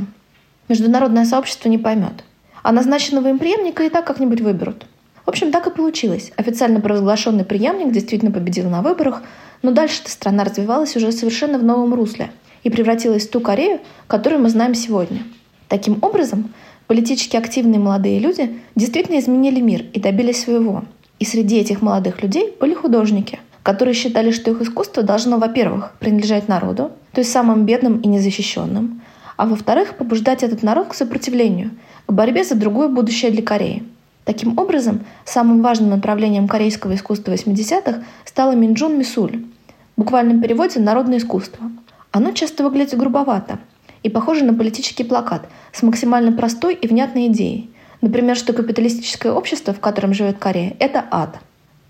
Международное 0.69 1.25
сообщество 1.25 1.69
не 1.69 1.79
поймет. 1.79 2.25
А 2.63 2.71
назначенного 2.71 3.29
им 3.29 3.39
преемника 3.39 3.83
и 3.83 3.89
так 3.89 4.07
как-нибудь 4.07 4.41
выберут. 4.41 4.87
В 5.27 5.31
общем, 5.31 5.51
так 5.51 5.67
и 5.67 5.71
получилось. 5.71 6.33
Официально 6.37 6.81
провозглашенный 6.81 7.45
преемник 7.45 7.93
действительно 7.93 8.31
победил 8.31 8.71
на 8.71 8.83
выборах, 8.83 9.23
но 9.63 9.73
дальше-то 9.73 10.11
страна 10.11 10.45
развивалась 10.45 10.97
уже 10.97 11.13
совершенно 11.13 11.59
в 11.59 11.65
новом 11.65 11.95
русле 11.95 12.31
и 12.63 12.71
превратилась 12.71 13.27
в 13.27 13.31
ту 13.31 13.41
Корею, 13.41 13.81
которую 14.07 14.43
мы 14.43 14.49
знаем 14.49 14.75
сегодня. 14.75 15.23
Таким 15.69 15.99
образом, 16.03 16.53
политически 16.87 17.37
активные 17.37 17.79
молодые 17.79 18.19
люди 18.19 18.61
действительно 18.75 19.19
изменили 19.19 19.61
мир 19.61 19.85
и 19.93 20.01
добились 20.01 20.43
своего. 20.43 20.85
И 21.19 21.25
среди 21.25 21.59
этих 21.59 21.83
молодых 21.83 22.23
людей 22.23 22.55
были 22.61 22.75
художники, 22.75 23.41
которые 23.63 23.95
считали, 23.95 24.31
что 24.31 24.51
их 24.51 24.63
искусство 24.63 25.03
должно, 25.03 25.39
во-первых, 25.39 25.93
принадлежать 25.99 26.49
народу, 26.49 26.93
то 27.13 27.21
есть 27.21 27.33
самым 27.33 27.67
бедным 27.67 28.01
и 28.01 28.09
незащищенным, 28.09 29.03
а 29.37 29.47
во-вторых, 29.47 29.97
побуждать 29.97 30.43
этот 30.43 30.63
народ 30.63 30.89
к 30.89 30.95
сопротивлению, 30.95 31.71
к 32.07 32.13
борьбе 32.13 32.45
за 32.45 32.55
другое 32.55 32.89
будущее 32.89 33.31
для 33.31 33.43
Кореи. 33.43 33.85
Таким 34.29 34.59
образом, 34.59 35.07
самым 35.25 35.63
важным 35.63 35.89
направлением 35.89 36.49
корейского 36.49 36.95
искусства 36.95 37.33
80-х 37.33 38.03
стало 38.27 38.53
Минджун 38.53 38.99
Мисуль, 38.99 39.39
в 39.97 40.01
буквальном 40.03 40.43
переводе 40.43 40.81
«народное 40.81 41.17
искусство». 41.17 41.71
Оно 42.11 42.33
часто 42.33 42.63
выглядит 42.63 42.99
грубовато 42.99 43.59
и 44.03 44.11
похоже 44.11 44.45
на 44.45 44.53
политический 44.53 45.03
плакат 45.03 45.49
с 45.73 45.83
максимально 45.83 46.33
простой 46.33 46.75
и 46.75 46.87
внятной 46.87 47.29
идеей. 47.29 47.71
Например, 48.03 48.37
что 48.37 48.53
капиталистическое 48.53 49.33
общество, 49.33 49.73
в 49.73 49.81
котором 49.81 50.13
живет 50.13 50.37
Корея, 50.37 50.77
это 50.79 51.07
ад. 51.11 51.39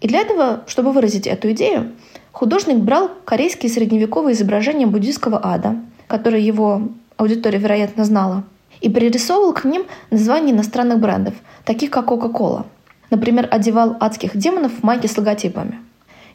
И 0.01 0.07
для 0.07 0.21
этого, 0.21 0.63
чтобы 0.69 0.93
выразить 0.93 1.27
эту 1.27 1.51
идею, 1.51 1.91
художник 2.31 2.77
брал 2.77 3.11
корейские 3.25 3.69
средневековые 3.69 4.35
изображения 4.35 4.87
буддийского 4.87 5.45
ада, 5.45 5.75
которые 6.07 6.47
его 6.47 6.83
аудитория, 7.17 7.59
вероятно, 7.59 8.05
знала, 8.05 8.45
и 8.81 8.89
пририсовывал 8.89 9.53
к 9.53 9.65
ним 9.65 9.85
названия 10.11 10.53
иностранных 10.53 10.99
брендов, 10.99 11.35
таких 11.65 11.91
как 11.91 12.07
Coca-Cola. 12.11 12.67
Например, 13.11 13.49
одевал 13.51 13.97
адских 14.01 14.37
демонов 14.37 14.73
в 14.73 14.83
майки 14.83 15.07
с 15.07 15.17
логотипами. 15.17 15.79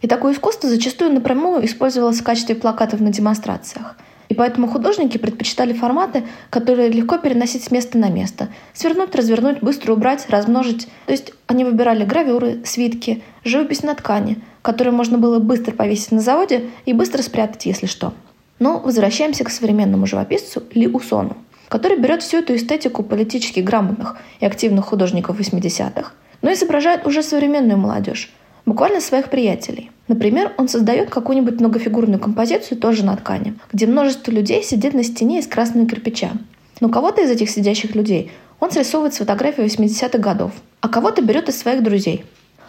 И 0.02 0.08
такое 0.08 0.34
искусство 0.34 0.70
зачастую 0.70 1.14
напрямую 1.14 1.66
использовалось 1.66 2.20
в 2.20 2.24
качестве 2.24 2.56
плакатов 2.56 3.00
на 3.00 3.10
демонстрациях. 3.10 3.96
И 4.30 4.36
поэтому 4.36 4.68
художники 4.68 5.18
предпочитали 5.18 5.74
форматы, 5.74 6.24
которые 6.50 6.90
легко 6.90 7.18
переносить 7.18 7.64
с 7.64 7.72
места 7.72 7.98
на 7.98 8.10
место. 8.10 8.48
Свернуть, 8.74 9.16
развернуть, 9.16 9.60
быстро 9.62 9.94
убрать, 9.94 10.26
размножить. 10.30 10.88
То 11.06 11.12
есть 11.12 11.34
они 11.48 11.64
выбирали 11.64 12.04
гравюры, 12.04 12.62
свитки, 12.66 13.22
живопись 13.44 13.84
на 13.84 13.94
ткани, 13.94 14.40
которые 14.62 14.94
можно 14.94 15.18
было 15.18 15.40
быстро 15.40 15.74
повесить 15.74 16.12
на 16.12 16.20
заводе 16.20 16.70
и 16.86 16.94
быстро 16.94 17.22
спрятать, 17.22 17.66
если 17.66 17.86
что. 17.86 18.14
Но 18.60 18.80
возвращаемся 18.80 19.44
к 19.44 19.50
современному 19.50 20.08
живописцу 20.08 20.64
Ли 20.74 20.88
Усону, 20.88 21.38
который 21.74 21.98
берет 21.98 22.22
всю 22.22 22.38
эту 22.38 22.56
эстетику 22.56 23.02
политически 23.02 23.60
грамотных 23.60 24.18
и 24.40 24.46
активных 24.46 24.86
художников 24.86 25.40
80-х, 25.40 26.12
но 26.44 26.54
изображает 26.54 27.08
уже 27.08 27.24
современную 27.24 27.80
молодежь, 27.80 28.32
буквально 28.68 29.02
своих 29.02 29.32
приятелей. 29.32 29.90
Например, 30.08 30.54
он 30.60 30.68
создает 30.68 31.10
какую-нибудь 31.10 31.60
многофигурную 31.60 32.20
композицию 32.20 32.78
тоже 32.78 33.04
на 33.04 33.18
ткани, 33.18 33.56
где 33.72 33.88
множество 33.88 34.30
людей 34.30 34.62
сидит 34.62 34.94
на 34.94 35.04
стене 35.04 35.40
из 35.40 35.48
красного 35.48 35.88
кирпича. 35.88 36.34
Но 36.80 36.90
кого-то 36.90 37.24
из 37.24 37.32
этих 37.32 37.50
сидящих 37.50 37.96
людей 37.96 38.32
он 38.60 38.70
срисовывает 38.70 39.16
с 39.16 39.18
фотографии 39.18 39.64
80-х 39.64 40.20
годов, 40.20 40.52
а 40.80 40.90
кого-то 40.90 41.24
берет 41.24 41.50
из 41.50 41.58
своих 41.58 41.82
друзей. 41.82 42.24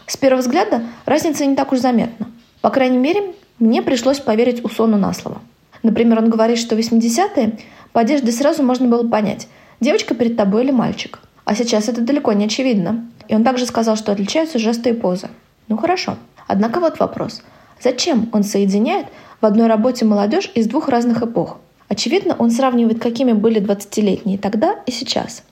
С 0.06 0.16
первого 0.16 0.40
взгляда 0.40 0.82
разница 1.04 1.44
не 1.44 1.56
так 1.56 1.72
уж 1.72 1.80
заметна. 1.80 2.30
По 2.62 2.70
крайней 2.70 2.96
мере, 2.96 3.34
мне 3.58 3.82
пришлось 3.82 4.20
поверить 4.20 4.64
Усону 4.64 4.96
на 4.96 5.12
слово– 5.12 5.42
Например, 5.84 6.18
он 6.18 6.30
говорит, 6.30 6.58
что 6.58 6.74
в 6.74 6.78
80-е 6.78 7.58
по 7.94 8.00
одежде 8.00 8.32
сразу 8.32 8.64
можно 8.64 8.88
было 8.88 9.08
понять, 9.08 9.46
девочка 9.78 10.16
перед 10.16 10.36
тобой 10.36 10.64
или 10.64 10.72
мальчик. 10.72 11.20
А 11.44 11.54
сейчас 11.54 11.88
это 11.88 12.00
далеко 12.00 12.32
не 12.32 12.46
очевидно. 12.46 13.06
И 13.28 13.36
он 13.36 13.44
также 13.44 13.66
сказал, 13.66 13.94
что 13.94 14.10
отличаются 14.10 14.58
жесты 14.58 14.90
и 14.90 14.94
позы. 14.94 15.28
Ну 15.68 15.76
хорошо. 15.76 16.16
Однако 16.48 16.80
вот 16.80 16.98
вопрос. 16.98 17.42
Зачем 17.80 18.28
он 18.32 18.42
соединяет 18.42 19.06
в 19.40 19.46
одной 19.46 19.68
работе 19.68 20.04
молодежь 20.04 20.50
из 20.56 20.66
двух 20.66 20.88
разных 20.88 21.22
эпох? 21.22 21.58
Очевидно, 21.88 22.34
он 22.36 22.50
сравнивает, 22.50 23.00
какими 23.00 23.30
были 23.30 23.62
20-летние 23.62 24.38
тогда 24.38 24.74
и 24.86 24.90
сейчас. 24.90 25.44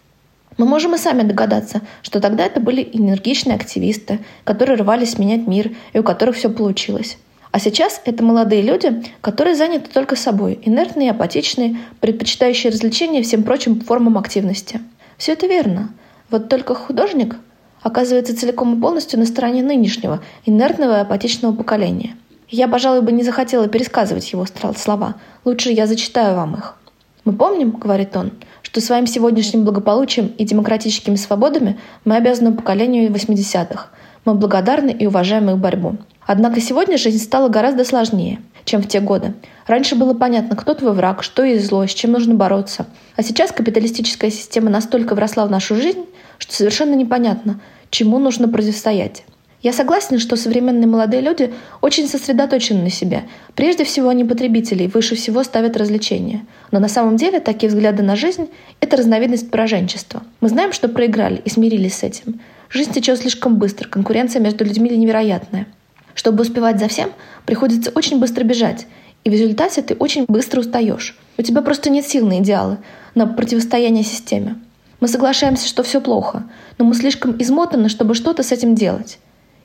Мы 0.58 0.66
можем 0.66 0.96
и 0.96 0.98
сами 0.98 1.22
догадаться, 1.22 1.82
что 2.02 2.20
тогда 2.20 2.44
это 2.44 2.58
были 2.58 2.82
энергичные 2.92 3.54
активисты, 3.54 4.18
которые 4.42 4.78
рвались 4.78 5.16
менять 5.16 5.46
мир 5.46 5.70
и 5.92 6.00
у 6.00 6.02
которых 6.02 6.34
все 6.34 6.50
получилось. 6.50 7.18
А 7.52 7.58
сейчас 7.58 8.00
это 8.06 8.24
молодые 8.24 8.62
люди, 8.62 9.04
которые 9.20 9.54
заняты 9.54 9.90
только 9.90 10.16
собой, 10.16 10.58
инертные, 10.62 11.10
апатичные, 11.10 11.76
предпочитающие 12.00 12.72
развлечения 12.72 13.22
всем 13.22 13.42
прочим 13.42 13.80
формам 13.80 14.16
активности. 14.16 14.80
Все 15.18 15.32
это 15.32 15.46
верно. 15.46 15.90
Вот 16.30 16.48
только 16.48 16.74
художник, 16.74 17.36
оказывается 17.82 18.34
целиком 18.34 18.78
и 18.78 18.80
полностью 18.80 19.20
на 19.20 19.26
стороне 19.26 19.62
нынешнего, 19.62 20.22
инертного 20.46 20.96
и 20.96 21.02
апатичного 21.02 21.54
поколения. 21.54 22.16
Я, 22.48 22.68
пожалуй, 22.68 23.02
бы 23.02 23.12
не 23.12 23.22
захотела 23.22 23.68
пересказывать 23.68 24.32
его 24.32 24.46
слова. 24.74 25.16
Лучше 25.44 25.70
я 25.70 25.86
зачитаю 25.86 26.36
вам 26.36 26.54
их. 26.54 26.76
«Мы 27.24 27.34
помним,— 27.34 27.70
говорит 27.78 28.16
он,— 28.16 28.32
что 28.62 28.80
своим 28.80 29.06
сегодняшним 29.06 29.64
благополучием 29.64 30.28
и 30.38 30.44
демократическими 30.44 31.16
свободами 31.16 31.78
мы 32.06 32.16
обязаны 32.16 32.52
поколению 32.52 33.12
80-х. 33.12 33.90
Мы 34.24 34.34
благодарны 34.34 34.90
и 34.90 35.06
уважаем 35.06 35.50
их 35.50 35.58
борьбу. 35.58 35.98
Однако 36.26 36.60
сегодня 36.60 36.96
жизнь 36.96 37.22
стала 37.22 37.48
гораздо 37.48 37.84
сложнее, 37.84 38.40
чем 38.64 38.82
в 38.82 38.88
те 38.88 39.00
годы. 39.00 39.34
Раньше 39.66 39.96
было 39.96 40.14
понятно, 40.14 40.56
кто 40.56 40.74
твой 40.74 40.92
враг, 40.92 41.22
что 41.22 41.42
есть 41.44 41.66
зло, 41.66 41.86
с 41.86 41.90
чем 41.90 42.12
нужно 42.12 42.34
бороться. 42.34 42.86
А 43.16 43.22
сейчас 43.22 43.52
капиталистическая 43.52 44.30
система 44.30 44.70
настолько 44.70 45.14
вросла 45.14 45.46
в 45.46 45.50
нашу 45.50 45.76
жизнь, 45.76 46.04
что 46.38 46.54
совершенно 46.54 46.94
непонятно, 46.94 47.60
чему 47.90 48.18
нужно 48.18 48.48
противостоять. 48.48 49.24
Я 49.62 49.72
согласна, 49.72 50.18
что 50.18 50.34
современные 50.34 50.88
молодые 50.88 51.22
люди 51.22 51.54
очень 51.80 52.08
сосредоточены 52.08 52.82
на 52.82 52.90
себе. 52.90 53.22
Прежде 53.54 53.84
всего, 53.84 54.08
они 54.08 54.24
потребители, 54.24 54.88
выше 54.88 55.14
всего 55.14 55.44
ставят 55.44 55.76
развлечения. 55.76 56.44
Но 56.72 56.80
на 56.80 56.88
самом 56.88 57.16
деле 57.16 57.38
такие 57.38 57.68
взгляды 57.70 58.02
на 58.02 58.16
жизнь– 58.16 58.48
это 58.80 58.96
разновидность 58.96 59.52
пораженчества. 59.52 60.24
Мы 60.40 60.48
знаем, 60.48 60.72
что 60.72 60.88
проиграли 60.88 61.40
и 61.44 61.48
смирились 61.48 61.94
с 61.94 62.02
этим. 62.02 62.40
Жизнь 62.70 62.92
течет 62.92 63.20
слишком 63.20 63.56
быстро, 63.56 63.88
конкуренция 63.88 64.42
между 64.42 64.64
людьми 64.64 64.90
невероятная. 64.90 65.68
Чтобы 66.14 66.42
успевать 66.42 66.78
за 66.78 66.88
всем, 66.88 67.12
приходится 67.46 67.90
очень 67.90 68.20
быстро 68.20 68.44
бежать, 68.44 68.86
и 69.24 69.30
в 69.30 69.32
результате 69.32 69.82
ты 69.82 69.94
очень 69.94 70.24
быстро 70.28 70.60
устаешь. 70.60 71.16
У 71.38 71.42
тебя 71.42 71.62
просто 71.62 71.90
нет 71.90 72.06
сил 72.06 72.26
на 72.26 72.40
идеалы, 72.40 72.78
на 73.14 73.26
противостояние 73.26 74.04
системе. 74.04 74.56
Мы 75.00 75.08
соглашаемся, 75.08 75.66
что 75.66 75.82
все 75.82 76.00
плохо, 76.00 76.44
но 76.78 76.84
мы 76.84 76.94
слишком 76.94 77.40
измотаны, 77.40 77.88
чтобы 77.88 78.14
что-то 78.14 78.42
с 78.42 78.52
этим 78.52 78.74
делать. 78.74 79.18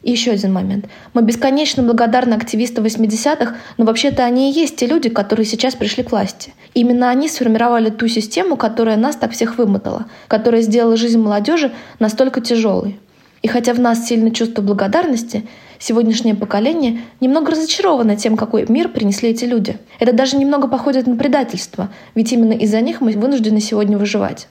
И 0.03 0.11
еще 0.11 0.31
один 0.31 0.53
момент. 0.53 0.85
Мы 1.13 1.21
бесконечно 1.23 1.83
благодарны 1.83 2.33
активистам 2.33 2.85
80-х, 2.85 3.55
но 3.77 3.85
вообще-то 3.85 4.23
они 4.23 4.51
и 4.51 4.53
есть 4.53 4.77
те 4.77 4.85
люди, 4.85 5.09
которые 5.09 5.45
сейчас 5.45 5.75
пришли 5.75 6.03
к 6.03 6.11
власти. 6.11 6.53
Именно 6.73 7.09
они 7.09 7.27
сформировали 7.27 7.89
ту 7.89 8.07
систему, 8.07 8.57
которая 8.57 8.95
нас 8.95 9.15
так 9.15 9.31
всех 9.31 9.57
вымотала, 9.57 10.05
которая 10.27 10.61
сделала 10.61 10.95
жизнь 10.97 11.19
молодежи 11.19 11.71
настолько 11.99 12.41
тяжелой. 12.41 12.99
И 13.41 13.47
хотя 13.47 13.73
в 13.73 13.79
нас 13.79 14.07
сильно 14.07 14.31
чувство 14.31 14.61
благодарности, 14.61 15.47
сегодняшнее 15.79 16.35
поколение 16.35 17.01
немного 17.19 17.51
разочаровано 17.51 18.15
тем, 18.15 18.37
какой 18.37 18.65
мир 18.67 18.89
принесли 18.89 19.29
эти 19.29 19.45
люди. 19.45 19.77
Это 19.99 20.13
даже 20.13 20.37
немного 20.37 20.67
походит 20.67 21.07
на 21.07 21.15
предательство, 21.15 21.89
ведь 22.15 22.31
именно 22.31 22.53
из-за 22.53 22.81
них 22.81 23.01
мы 23.01 23.11
вынуждены 23.11 23.59
сегодня 23.59 23.97
выживать. 23.97 24.47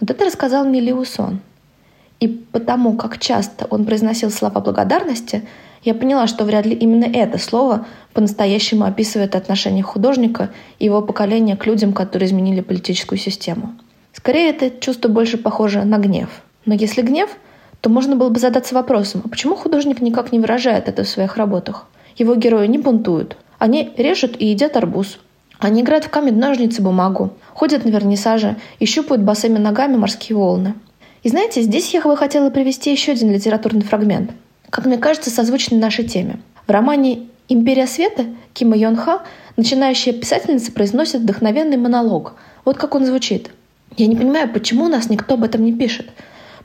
Вот 0.00 0.10
это 0.10 0.24
рассказал 0.24 0.64
мне 0.64 0.80
Лиусон. 0.80 1.40
И 2.20 2.28
потому, 2.28 2.96
как 2.96 3.18
часто 3.18 3.66
он 3.66 3.84
произносил 3.84 4.30
слова 4.30 4.60
благодарности, 4.60 5.42
я 5.82 5.94
поняла, 5.94 6.26
что 6.26 6.44
вряд 6.44 6.64
ли 6.64 6.74
именно 6.74 7.04
это 7.04 7.38
слово 7.38 7.86
по-настоящему 8.14 8.84
описывает 8.84 9.34
отношение 9.34 9.82
художника 9.82 10.50
и 10.78 10.86
его 10.86 11.02
поколения 11.02 11.56
к 11.56 11.66
людям, 11.66 11.92
которые 11.92 12.28
изменили 12.28 12.62
политическую 12.62 13.18
систему. 13.18 13.74
Скорее, 14.12 14.50
это 14.50 14.70
чувство 14.70 15.08
больше 15.08 15.36
похоже 15.36 15.84
на 15.84 15.98
гнев. 15.98 16.28
Но 16.64 16.74
если 16.74 17.02
гнев, 17.02 17.36
то 17.84 17.90
можно 17.90 18.16
было 18.16 18.30
бы 18.30 18.40
задаться 18.40 18.74
вопросом, 18.74 19.20
а 19.26 19.28
почему 19.28 19.56
художник 19.56 20.00
никак 20.00 20.32
не 20.32 20.38
выражает 20.38 20.88
это 20.88 21.04
в 21.04 21.08
своих 21.08 21.36
работах? 21.36 21.86
Его 22.16 22.34
герои 22.34 22.66
не 22.66 22.78
бунтуют. 22.78 23.36
Они 23.58 23.92
режут 23.98 24.40
и 24.40 24.46
едят 24.46 24.78
арбуз. 24.78 25.18
Они 25.58 25.82
играют 25.82 26.06
в 26.06 26.08
камень, 26.08 26.38
ножницы, 26.38 26.80
бумагу, 26.80 27.34
ходят 27.52 27.84
на 27.84 27.90
вернисаже 27.90 28.56
и 28.78 28.86
щупают 28.86 29.22
босыми 29.22 29.58
ногами 29.58 29.98
морские 29.98 30.38
волны. 30.38 30.72
И 31.24 31.28
знаете, 31.28 31.60
здесь 31.60 31.92
я 31.92 32.00
бы 32.00 32.16
хотела 32.16 32.48
привести 32.48 32.90
еще 32.90 33.12
один 33.12 33.30
литературный 33.30 33.82
фрагмент, 33.82 34.30
как 34.70 34.86
мне 34.86 34.96
кажется, 34.96 35.28
созвучный 35.28 35.76
нашей 35.76 36.06
теме. 36.06 36.40
В 36.66 36.70
романе 36.70 37.26
«Империя 37.50 37.86
света» 37.86 38.24
Кима 38.54 38.78
Йон 38.78 38.96
Ха 38.96 39.20
начинающая 39.58 40.14
писательница 40.14 40.72
произносит 40.72 41.20
вдохновенный 41.20 41.76
монолог. 41.76 42.32
Вот 42.64 42.78
как 42.78 42.94
он 42.94 43.04
звучит. 43.04 43.50
«Я 43.98 44.06
не 44.06 44.16
понимаю, 44.16 44.50
почему 44.50 44.86
у 44.86 44.88
нас 44.88 45.10
никто 45.10 45.34
об 45.34 45.44
этом 45.44 45.62
не 45.62 45.74
пишет. 45.74 46.06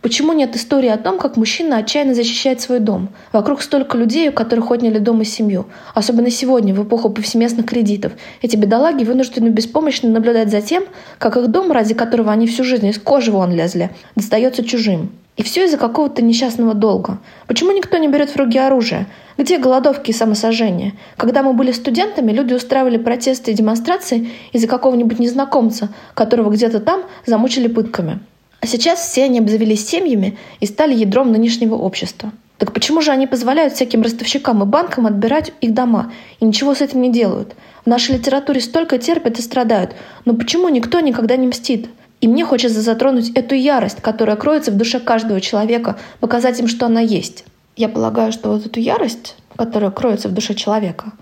Почему 0.02 0.32
нет 0.32 0.56
истории 0.56 0.88
о 0.88 0.98
том, 0.98 1.20
как 1.20 1.36
мужчина 1.36 1.78
отчаянно 1.78 2.14
защищает 2.14 2.62
свой 2.62 2.80
дом? 2.80 3.10
Вокруг 3.34 3.62
столько 3.62 3.98
людей, 3.98 4.30
у 4.30 4.32
которых 4.32 4.72
отняли 4.72 4.98
дом 4.98 5.22
и 5.22 5.26
семью. 5.26 5.66
Особенно 5.94 6.32
сегодня, 6.32 6.74
в 6.74 6.82
эпоху 6.82 7.10
повсеместных 7.10 7.66
кредитов. 7.66 8.14
Эти 8.42 8.56
бедолаги 8.56 9.04
вынуждены 9.04 9.50
беспомощно 9.50 10.10
наблюдать 10.10 10.52
за 10.52 10.62
тем, 10.62 10.84
как 11.18 11.36
их 11.36 11.48
дом, 11.48 11.74
ради 11.74 11.94
которого 11.94 12.32
они 12.32 12.48
всю 12.48 12.64
жизнь 12.64 12.88
из 12.88 12.98
кожи 12.98 13.34
вон 13.34 13.52
лезли, 13.52 13.90
достается 14.16 14.64
чужим. 14.64 15.12
И 15.36 15.44
все 15.44 15.66
из-за 15.66 15.78
какого-то 15.78 16.22
несчастного 16.22 16.74
долга. 16.74 17.20
Почему 17.48 17.72
никто 17.72 17.98
не 17.98 18.08
берет 18.08 18.30
в 18.30 18.38
руки 18.38 18.58
оружие? 18.58 19.06
Где 19.38 19.58
голодовки 19.58 20.12
и 20.12 20.14
самосожжения? 20.14 20.94
Когда 21.18 21.44
мы 21.44 21.52
были 21.54 21.74
студентами, 21.74 22.32
люди 22.32 22.54
устраивали 22.54 22.98
протесты 22.98 23.52
и 23.52 23.54
демонстрации 23.54 24.30
из-за 24.54 24.68
какого-нибудь 24.68 25.20
незнакомца, 25.20 25.90
которого 26.14 26.52
где-то 26.52 26.80
там 26.80 27.04
замучили 27.26 27.68
пытками. 27.68 28.20
А 28.62 28.68
сейчас 28.68 29.00
все 29.00 29.24
они 29.24 29.40
обзавелись 29.40 29.88
семьями 29.88 30.38
и 30.60 30.66
стали 30.66 30.94
ядром 30.94 31.32
нынешнего 31.32 31.76
общества. 31.76 32.32
Так 32.58 32.74
почему 32.74 33.02
же 33.02 33.12
они 33.12 33.26
позволяют 33.26 33.74
всяким 33.74 34.02
ростовщикам 34.02 34.62
и 34.62 34.66
банкам 34.66 35.08
отбирать 35.08 35.54
их 35.62 35.74
дома 35.74 36.12
и 36.42 36.46
ничего 36.46 36.76
с 36.76 36.82
этим 36.82 37.02
не 37.02 37.10
делают? 37.10 37.56
В 37.86 37.88
нашей 37.88 38.18
литературе 38.18 38.60
столько 38.60 38.98
терпят 38.98 39.40
и 39.40 39.42
страдают, 39.42 39.96
но 40.26 40.34
почему 40.34 40.68
никто 40.68 41.00
никогда 41.00 41.38
не 41.38 41.48
мстит? 41.48 41.88
И 42.20 42.28
мне 42.28 42.44
хочется 42.44 42.82
затронуть 42.82 43.30
эту 43.30 43.56
ярость, 43.56 44.02
которая 44.02 44.36
кроется 44.36 44.72
в 44.72 44.78
душе 44.78 45.00
каждого 45.00 45.40
человека, 45.40 45.98
показать 46.20 46.60
им, 46.60 46.68
что 46.68 46.86
она 46.86 47.00
есть. 47.00 47.46
Я 47.78 47.88
полагаю, 47.88 48.34
что 48.34 48.50
вот 48.52 48.66
эту 48.66 48.82
ярость, 48.82 49.38
которая 49.56 49.90
кроется 49.90 50.28
в 50.28 50.34
душе 50.34 50.54
человека, 50.54 51.14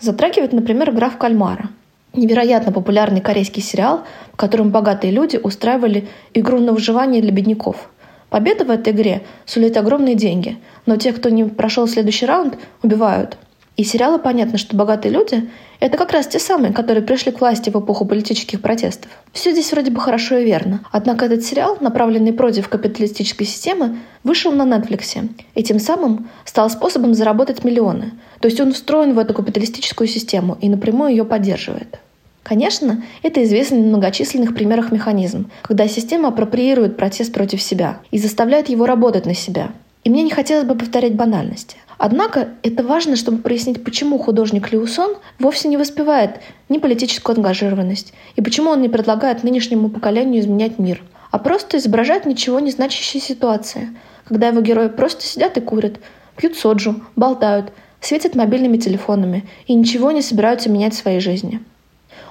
затрагивает, 0.00 0.52
например, 0.52 0.90
граф 0.90 1.16
Кальмара– 1.18 1.70
невероятно 2.12 2.72
популярный 2.72 3.20
корейский 3.20 3.62
сериал, 3.62 4.04
в 4.32 4.36
котором 4.36 4.70
богатые 4.70 5.12
люди 5.12 5.38
устраивали 5.42 6.08
игру 6.34 6.58
на 6.58 6.72
выживание 6.72 7.22
для 7.22 7.32
бедняков. 7.32 7.90
Победа 8.28 8.64
в 8.64 8.70
этой 8.70 8.92
игре 8.92 9.22
сулит 9.44 9.76
огромные 9.76 10.14
деньги, 10.14 10.58
но 10.86 10.96
тех, 10.96 11.16
кто 11.16 11.30
не 11.30 11.44
прошел 11.44 11.88
следующий 11.88 12.26
раунд, 12.26 12.58
убивают. 12.82 13.36
И 13.76 13.84
сериала 13.84 14.18
понятно, 14.18 14.58
что 14.58 14.76
богатые 14.76 15.12
люди— 15.12 15.48
это 15.80 15.96
как 15.96 16.12
раз 16.12 16.26
те 16.26 16.38
самые, 16.38 16.74
которые 16.74 17.02
пришли 17.02 17.32
к 17.32 17.40
власти 17.40 17.70
в 17.70 17.76
эпоху 17.80 18.04
политических 18.04 18.60
протестов. 18.60 19.10
Все 19.32 19.52
здесь 19.52 19.72
вроде 19.72 19.90
бы 19.90 19.98
хорошо 20.00 20.36
и 20.36 20.44
верно. 20.44 20.80
Однако 20.92 21.24
этот 21.24 21.42
сериал, 21.42 21.78
направленный 21.80 22.34
против 22.34 22.68
капиталистической 22.68 23.44
системы, 23.44 23.96
вышел 24.22 24.52
на 24.52 24.62
Netflix 24.62 25.28
и 25.54 25.62
тем 25.62 25.78
самым 25.78 26.28
стал 26.44 26.68
способом 26.68 27.14
заработать 27.14 27.64
миллионы. 27.64 28.12
То 28.40 28.48
есть 28.48 28.60
он 28.60 28.74
встроен 28.74 29.14
в 29.14 29.18
эту 29.18 29.32
капиталистическую 29.32 30.06
систему 30.06 30.58
и 30.60 30.68
напрямую 30.68 31.12
ее 31.12 31.24
поддерживает. 31.24 31.98
Конечно, 32.42 33.02
это 33.22 33.42
известный 33.44 33.78
на 33.78 33.88
многочисленных 33.88 34.54
примерах 34.54 34.92
механизм, 34.92 35.50
когда 35.62 35.88
система 35.88 36.28
апроприирует 36.28 36.96
протест 36.96 37.32
против 37.32 37.62
себя 37.62 38.00
и 38.10 38.18
заставляет 38.18 38.68
его 38.68 38.84
работать 38.84 39.24
на 39.24 39.34
себя. 39.34 39.70
И 40.04 40.10
мне 40.10 40.22
не 40.22 40.30
хотелось 40.30 40.66
бы 40.66 40.74
повторять 40.74 41.14
банальности. 41.14 41.76
Однако 42.02 42.48
это 42.62 42.82
важно, 42.82 43.14
чтобы 43.14 43.42
прояснить, 43.42 43.84
почему 43.84 44.16
художник 44.16 44.72
Лиусон 44.72 45.16
вовсе 45.38 45.68
не 45.68 45.76
воспевает 45.76 46.40
ни 46.70 46.78
политическую 46.78 47.36
ангажированность, 47.36 48.14
и 48.36 48.40
почему 48.40 48.70
он 48.70 48.80
не 48.80 48.88
предлагает 48.88 49.44
нынешнему 49.44 49.90
поколению 49.90 50.40
изменять 50.40 50.78
мир, 50.78 51.02
а 51.30 51.38
просто 51.38 51.76
изображает 51.76 52.24
ничего 52.24 52.58
не 52.58 52.70
значащие 52.70 53.20
ситуации, 53.20 53.90
когда 54.24 54.48
его 54.48 54.62
герои 54.62 54.88
просто 54.88 55.24
сидят 55.24 55.58
и 55.58 55.60
курят, 55.60 56.00
пьют 56.38 56.56
соджу, 56.56 57.04
болтают, 57.16 57.70
светят 58.00 58.34
мобильными 58.34 58.78
телефонами 58.78 59.46
и 59.66 59.74
ничего 59.74 60.10
не 60.10 60.22
собираются 60.22 60.70
менять 60.70 60.94
в 60.94 60.98
своей 60.98 61.20
жизни. 61.20 61.60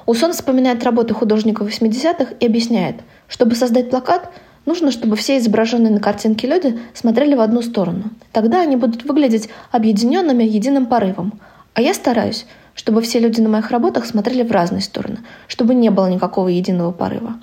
Усон 0.08 0.34
вспоминает 0.34 0.84
работы 0.84 1.13
художников 1.13 1.69
80-х 1.69 2.34
и 2.39 2.45
объясняет, 2.47 2.95
чтобы 3.27 3.53
создать 3.53 3.91
плакат, 3.91 4.32
нужно, 4.69 4.91
чтобы 4.91 5.15
все 5.15 5.38
изображенные 5.39 5.91
на 5.91 5.99
картинке 5.99 6.47
люди 6.47 6.79
смотрели 6.93 7.34
в 7.34 7.41
одну 7.41 7.62
сторону. 7.62 8.12
Тогда 8.32 8.62
они 8.62 8.75
будут 8.75 9.03
выглядеть 9.03 9.49
объединенными 9.71 10.43
единым 10.43 10.86
порывом. 10.86 11.34
А 11.73 11.82
я 11.82 11.93
стараюсь, 11.93 12.45
чтобы 12.75 13.01
все 13.01 13.19
люди 13.19 13.41
на 13.41 13.49
моих 13.49 13.71
работах 13.71 14.05
смотрели 14.05 14.43
в 14.43 14.51
разные 14.51 14.82
стороны, 14.82 15.17
чтобы 15.47 15.73
не 15.73 15.89
было 15.89 16.08
никакого 16.08 16.47
единого 16.49 16.91
порыва. 16.91 17.34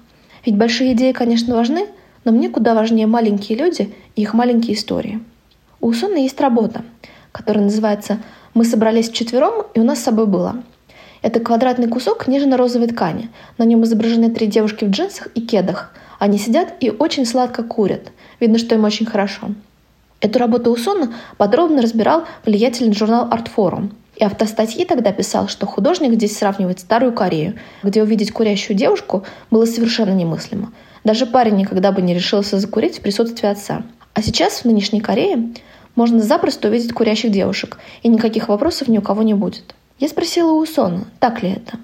Ведь 0.44 0.56
большие 0.56 0.92
идеи, 0.92 1.12
конечно, 1.12 1.56
важны, 1.56 1.86
но 2.24 2.32
мне 2.32 2.48
куда 2.48 2.74
важнее 2.74 3.08
маленькие 3.08 3.58
люди 3.58 3.92
и 4.14 4.22
их 4.22 4.32
маленькие 4.32 4.76
истории. 4.76 5.20
У 5.80 5.88
Усона 5.88 6.16
есть 6.16 6.40
работа, 6.40 6.84
которая 7.32 7.64
называется 7.64 8.18
«Мы 8.54 8.64
собрались 8.64 9.10
вчетвером, 9.10 9.66
и 9.74 9.80
у 9.80 9.84
нас 9.84 9.98
с 9.98 10.04
собой 10.04 10.26
было». 10.26 10.62
Это 11.22 11.40
квадратный 11.40 11.88
кусок 11.88 12.28
нежно-розовой 12.28 12.86
ткани. 12.86 13.30
На 13.58 13.64
нем 13.64 13.82
изображены 13.82 14.30
три 14.30 14.46
девушки 14.46 14.84
в 14.84 14.90
джинсах 14.90 15.28
и 15.34 15.40
кедах. 15.40 15.92
Они 16.18 16.38
сидят 16.38 16.74
и 16.80 16.90
очень 16.90 17.26
сладко 17.26 17.62
курят. 17.62 18.12
Видно, 18.40 18.58
что 18.58 18.74
им 18.74 18.84
очень 18.84 19.06
хорошо. 19.06 19.48
Эту 20.20 20.38
работу 20.38 20.70
Усона 20.70 21.12
подробно 21.36 21.82
разбирал 21.82 22.24
влиятельный 22.44 22.94
журнал 22.94 23.28
«Артфорум». 23.30 23.92
И 24.16 24.24
автор 24.24 24.48
статьи 24.48 24.86
тогда 24.86 25.12
писал, 25.12 25.46
что 25.46 25.66
художник 25.66 26.14
здесь 26.14 26.38
сравнивает 26.38 26.80
Старую 26.80 27.12
Корею, 27.12 27.58
где 27.82 28.02
увидеть 28.02 28.32
курящую 28.32 28.76
девушку 28.76 29.24
было 29.50 29.66
совершенно 29.66 30.12
немыслимо. 30.12 30.72
Даже 31.04 31.26
парень 31.26 31.56
никогда 31.56 31.92
бы 31.92 32.00
не 32.00 32.14
решился 32.14 32.58
закурить 32.58 32.98
в 32.98 33.02
присутствии 33.02 33.46
отца. 33.46 33.82
А 34.14 34.22
сейчас 34.22 34.60
в 34.60 34.64
нынешней 34.64 35.02
Корее 35.02 35.50
можно 35.96 36.20
запросто 36.20 36.68
увидеть 36.68 36.94
курящих 36.94 37.30
девушек, 37.30 37.78
и 38.02 38.08
никаких 38.08 38.48
вопросов 38.48 38.88
ни 38.88 38.96
у 38.96 39.02
кого 39.02 39.22
не 39.22 39.34
будет. 39.34 39.74
Я 39.98 40.08
спросила 40.08 40.52
у 40.52 40.64
Сона, 40.64 41.04
так 41.20 41.42
ли 41.42 41.50
это. 41.50 41.78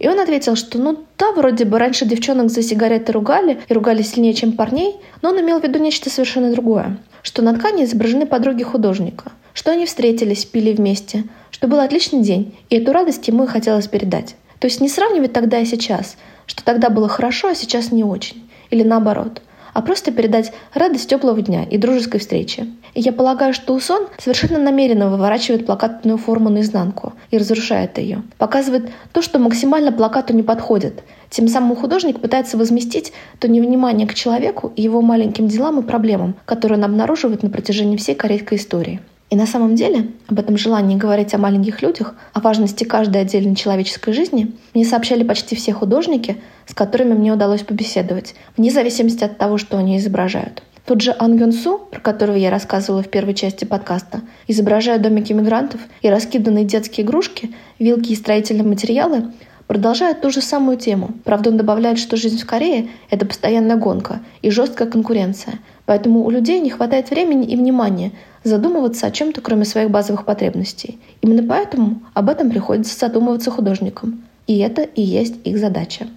И 0.00 0.08
он 0.08 0.18
ответил, 0.18 0.56
что 0.56 0.78
ну 0.78 1.04
да, 1.18 1.30
вроде 1.32 1.64
бы 1.66 1.78
раньше 1.78 2.06
девчонок 2.06 2.50
за 2.50 2.62
сигареты 2.62 3.12
ругали, 3.12 3.60
и 3.68 3.72
ругали 3.72 4.02
сильнее, 4.02 4.34
чем 4.34 4.52
парней, 4.52 4.96
но 5.22 5.28
он 5.28 5.40
имел 5.40 5.60
в 5.60 5.62
виду 5.62 5.78
нечто 5.78 6.10
совершенно 6.10 6.50
другое. 6.50 6.98
Что 7.22 7.42
на 7.42 7.54
ткани 7.54 7.84
изображены 7.84 8.26
подруги 8.26 8.62
художника, 8.62 9.30
что 9.52 9.70
они 9.70 9.84
встретились, 9.84 10.46
пили 10.46 10.72
вместе, 10.72 11.24
что 11.50 11.68
был 11.68 11.78
отличный 11.80 12.22
день, 12.22 12.56
и 12.70 12.76
эту 12.76 12.92
радость 12.92 13.28
ему 13.28 13.44
и 13.44 13.46
хотелось 13.46 13.88
передать. 13.88 14.36
То 14.58 14.66
есть 14.66 14.80
не 14.80 14.88
сравнивать 14.88 15.34
тогда 15.34 15.58
и 15.58 15.66
сейчас, 15.66 16.16
что 16.46 16.64
тогда 16.64 16.88
было 16.88 17.08
хорошо, 17.08 17.48
а 17.48 17.54
сейчас 17.54 17.92
не 17.92 18.02
очень. 18.02 18.50
Или 18.70 18.82
наоборот– 18.82 19.42
а 19.72 19.82
просто 19.82 20.12
передать 20.12 20.52
радость 20.74 21.08
теплого 21.08 21.40
дня 21.42 21.64
и 21.64 21.78
дружеской 21.78 22.20
встречи. 22.20 22.66
Я 22.94 23.12
полагаю, 23.12 23.54
что 23.54 23.74
Усон 23.74 24.08
совершенно 24.18 24.58
намеренно 24.58 25.08
выворачивает 25.08 25.66
плакатную 25.66 26.18
форму 26.18 26.50
наизнанку 26.50 27.12
и 27.30 27.38
разрушает 27.38 27.98
ее. 27.98 28.22
Показывает 28.38 28.90
то, 29.12 29.22
что 29.22 29.38
максимально 29.38 29.92
плакату 29.92 30.34
не 30.34 30.42
подходит. 30.42 31.02
Тем 31.30 31.46
самым 31.46 31.76
художник 31.76 32.20
пытается 32.20 32.56
возместить 32.56 33.12
то 33.38 33.48
невнимание 33.48 34.06
к 34.06 34.14
человеку 34.14 34.72
и 34.74 34.82
его 34.82 35.00
маленьким 35.00 35.46
делам 35.46 35.78
и 35.78 35.82
проблемам, 35.82 36.34
которые 36.44 36.78
он 36.78 36.84
обнаруживает 36.84 37.42
на 37.42 37.50
протяжении 37.50 37.96
всей 37.96 38.14
корейской 38.16 38.58
истории. 38.58 39.00
И 39.30 39.36
на 39.36 39.46
самом 39.46 39.76
деле 39.76 40.08
об 40.26 40.40
этом 40.40 40.56
желании 40.58 40.96
говорить 40.96 41.34
о 41.34 41.38
маленьких 41.38 41.82
людях, 41.82 42.14
о 42.32 42.40
важности 42.40 42.82
каждой 42.82 43.22
отдельной 43.22 43.54
человеческой 43.54 44.12
жизни 44.12 44.52
мне 44.74 44.84
сообщали 44.84 45.22
почти 45.22 45.54
все 45.54 45.72
художники, 45.72 46.36
с 46.66 46.74
которыми 46.74 47.14
мне 47.14 47.32
удалось 47.32 47.62
побеседовать, 47.62 48.34
вне 48.56 48.72
зависимости 48.72 49.22
от 49.22 49.38
того, 49.38 49.56
что 49.56 49.78
они 49.78 49.98
изображают. 49.98 50.64
Тот 50.84 51.02
же 51.02 51.14
Ан 51.16 51.38
Гюн 51.38 51.52
Су, 51.52 51.78
про 51.78 52.00
которого 52.00 52.34
я 52.34 52.50
рассказывала 52.50 53.04
в 53.04 53.08
первой 53.08 53.34
части 53.34 53.64
подкаста, 53.64 54.22
изображая 54.48 54.98
домики 54.98 55.32
мигрантов 55.32 55.80
и 56.02 56.10
раскиданные 56.10 56.64
детские 56.64 57.06
игрушки, 57.06 57.54
вилки 57.78 58.10
и 58.10 58.16
строительные 58.16 58.64
материалы, 58.64 59.30
продолжает 59.70 60.20
ту 60.20 60.30
же 60.30 60.40
самую 60.40 60.78
тему. 60.78 61.10
Правда, 61.22 61.50
он 61.50 61.56
добавляет, 61.56 62.00
что 62.00 62.16
жизнь 62.16 62.40
в 62.40 62.44
Корее— 62.44 62.88
это 63.08 63.24
постоянная 63.24 63.76
гонка 63.76 64.18
и 64.42 64.50
жесткая 64.50 64.88
конкуренция, 64.88 65.60
поэтому 65.86 66.24
у 66.24 66.30
людей 66.30 66.58
не 66.58 66.70
хватает 66.70 67.10
времени 67.10 67.46
и 67.46 67.54
внимания 67.54 68.10
задумываться 68.42 69.06
о 69.06 69.12
чем-то, 69.12 69.40
кроме 69.40 69.64
своих 69.64 69.88
базовых 69.88 70.24
потребностей. 70.24 70.98
Именно 71.20 71.44
поэтому 71.44 72.02
об 72.14 72.28
этом 72.30 72.50
приходится 72.50 72.98
задумываться 72.98 73.52
художникам. 73.52 74.24
И 74.48 74.58
это 74.58 74.82
и 74.82 75.02
есть 75.02 75.36
их 75.44 75.56
задача. 75.58 76.08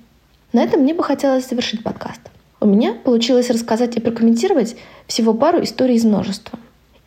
На 0.51 0.63
этом 0.63 0.81
мне 0.81 0.95
бы 0.95 1.03
хотелось 1.03 1.47
завершить 1.47 1.83
подкаст. 1.83 2.21
У 2.59 2.65
меня 2.65 2.95
получилось 3.03 3.51
рассказать 3.51 3.95
и 3.97 4.01
прокомментировать 4.01 4.75
всего 5.05 5.35
пару 5.35 5.61
историй 5.61 5.97
из 5.97 6.05
множества. 6.05 6.57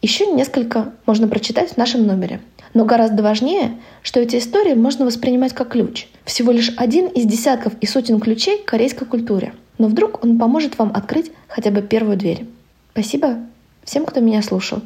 Еще 0.06 0.26
несколько 0.26 0.92
можно 1.04 1.26
прочитать 1.26 1.70
в 1.70 1.78
нашем 1.78 2.06
номере. 2.06 2.40
Но 2.74 2.84
гораздо 2.84 3.24
важнее, 3.24 3.76
что 4.04 4.20
эти 4.20 4.36
истории 4.36 4.74
можно 4.74 5.04
воспринимать 5.04 5.52
как 5.52 5.70
ключ. 5.70 6.06
Всего 6.24 6.52
лишь 6.52 6.72
один 6.76 7.08
из 7.08 7.24
десятков 7.24 7.72
и 7.80 7.86
сотен 7.86 8.20
ключей 8.20 8.62
к 8.62 8.66
корейской 8.66 9.04
культуре. 9.04 9.52
Но 9.78 9.88
вдруг 9.88 10.22
он 10.22 10.38
поможет 10.38 10.78
вам 10.78 10.92
открыть 10.94 11.32
хотя 11.48 11.72
бы 11.72 11.82
первую 11.82 12.16
дверь. 12.16 12.46
Спасибо 12.92 13.38
всем, 13.82 14.06
кто 14.06 14.20
меня 14.20 14.42
слушал. 14.42 14.80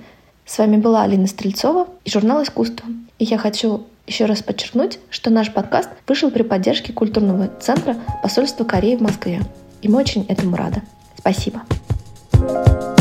С 0.47 0.57
вами 0.57 0.79
была 0.79 1.03
Алина 1.03 1.27
Стрельцова 1.27 1.89
и 2.07 2.11
журнал 2.11 2.43
«Искусство». 2.43 2.89
И 3.19 3.25
я 3.27 3.37
хочу 3.37 3.83
еще 4.07 4.25
раз 4.25 4.43
подчеркнуть, 4.43 5.01
что 5.11 5.29
наш 5.29 5.53
подкаст 5.53 5.91
вышел 6.09 6.31
при 6.31 6.45
поддержке 6.45 6.95
культурного 6.95 7.51
центра 7.61 7.95
посольства 8.23 8.65
Кореи 8.65 8.97
в 8.97 9.03
Москве. 9.03 9.43
И 9.83 9.89
мы 9.89 9.99
очень 9.99 10.25
этому 10.31 10.57
рады. 10.57 10.81
Спасибо. 11.19 11.61
thank 12.33 12.85
you 12.85 13.00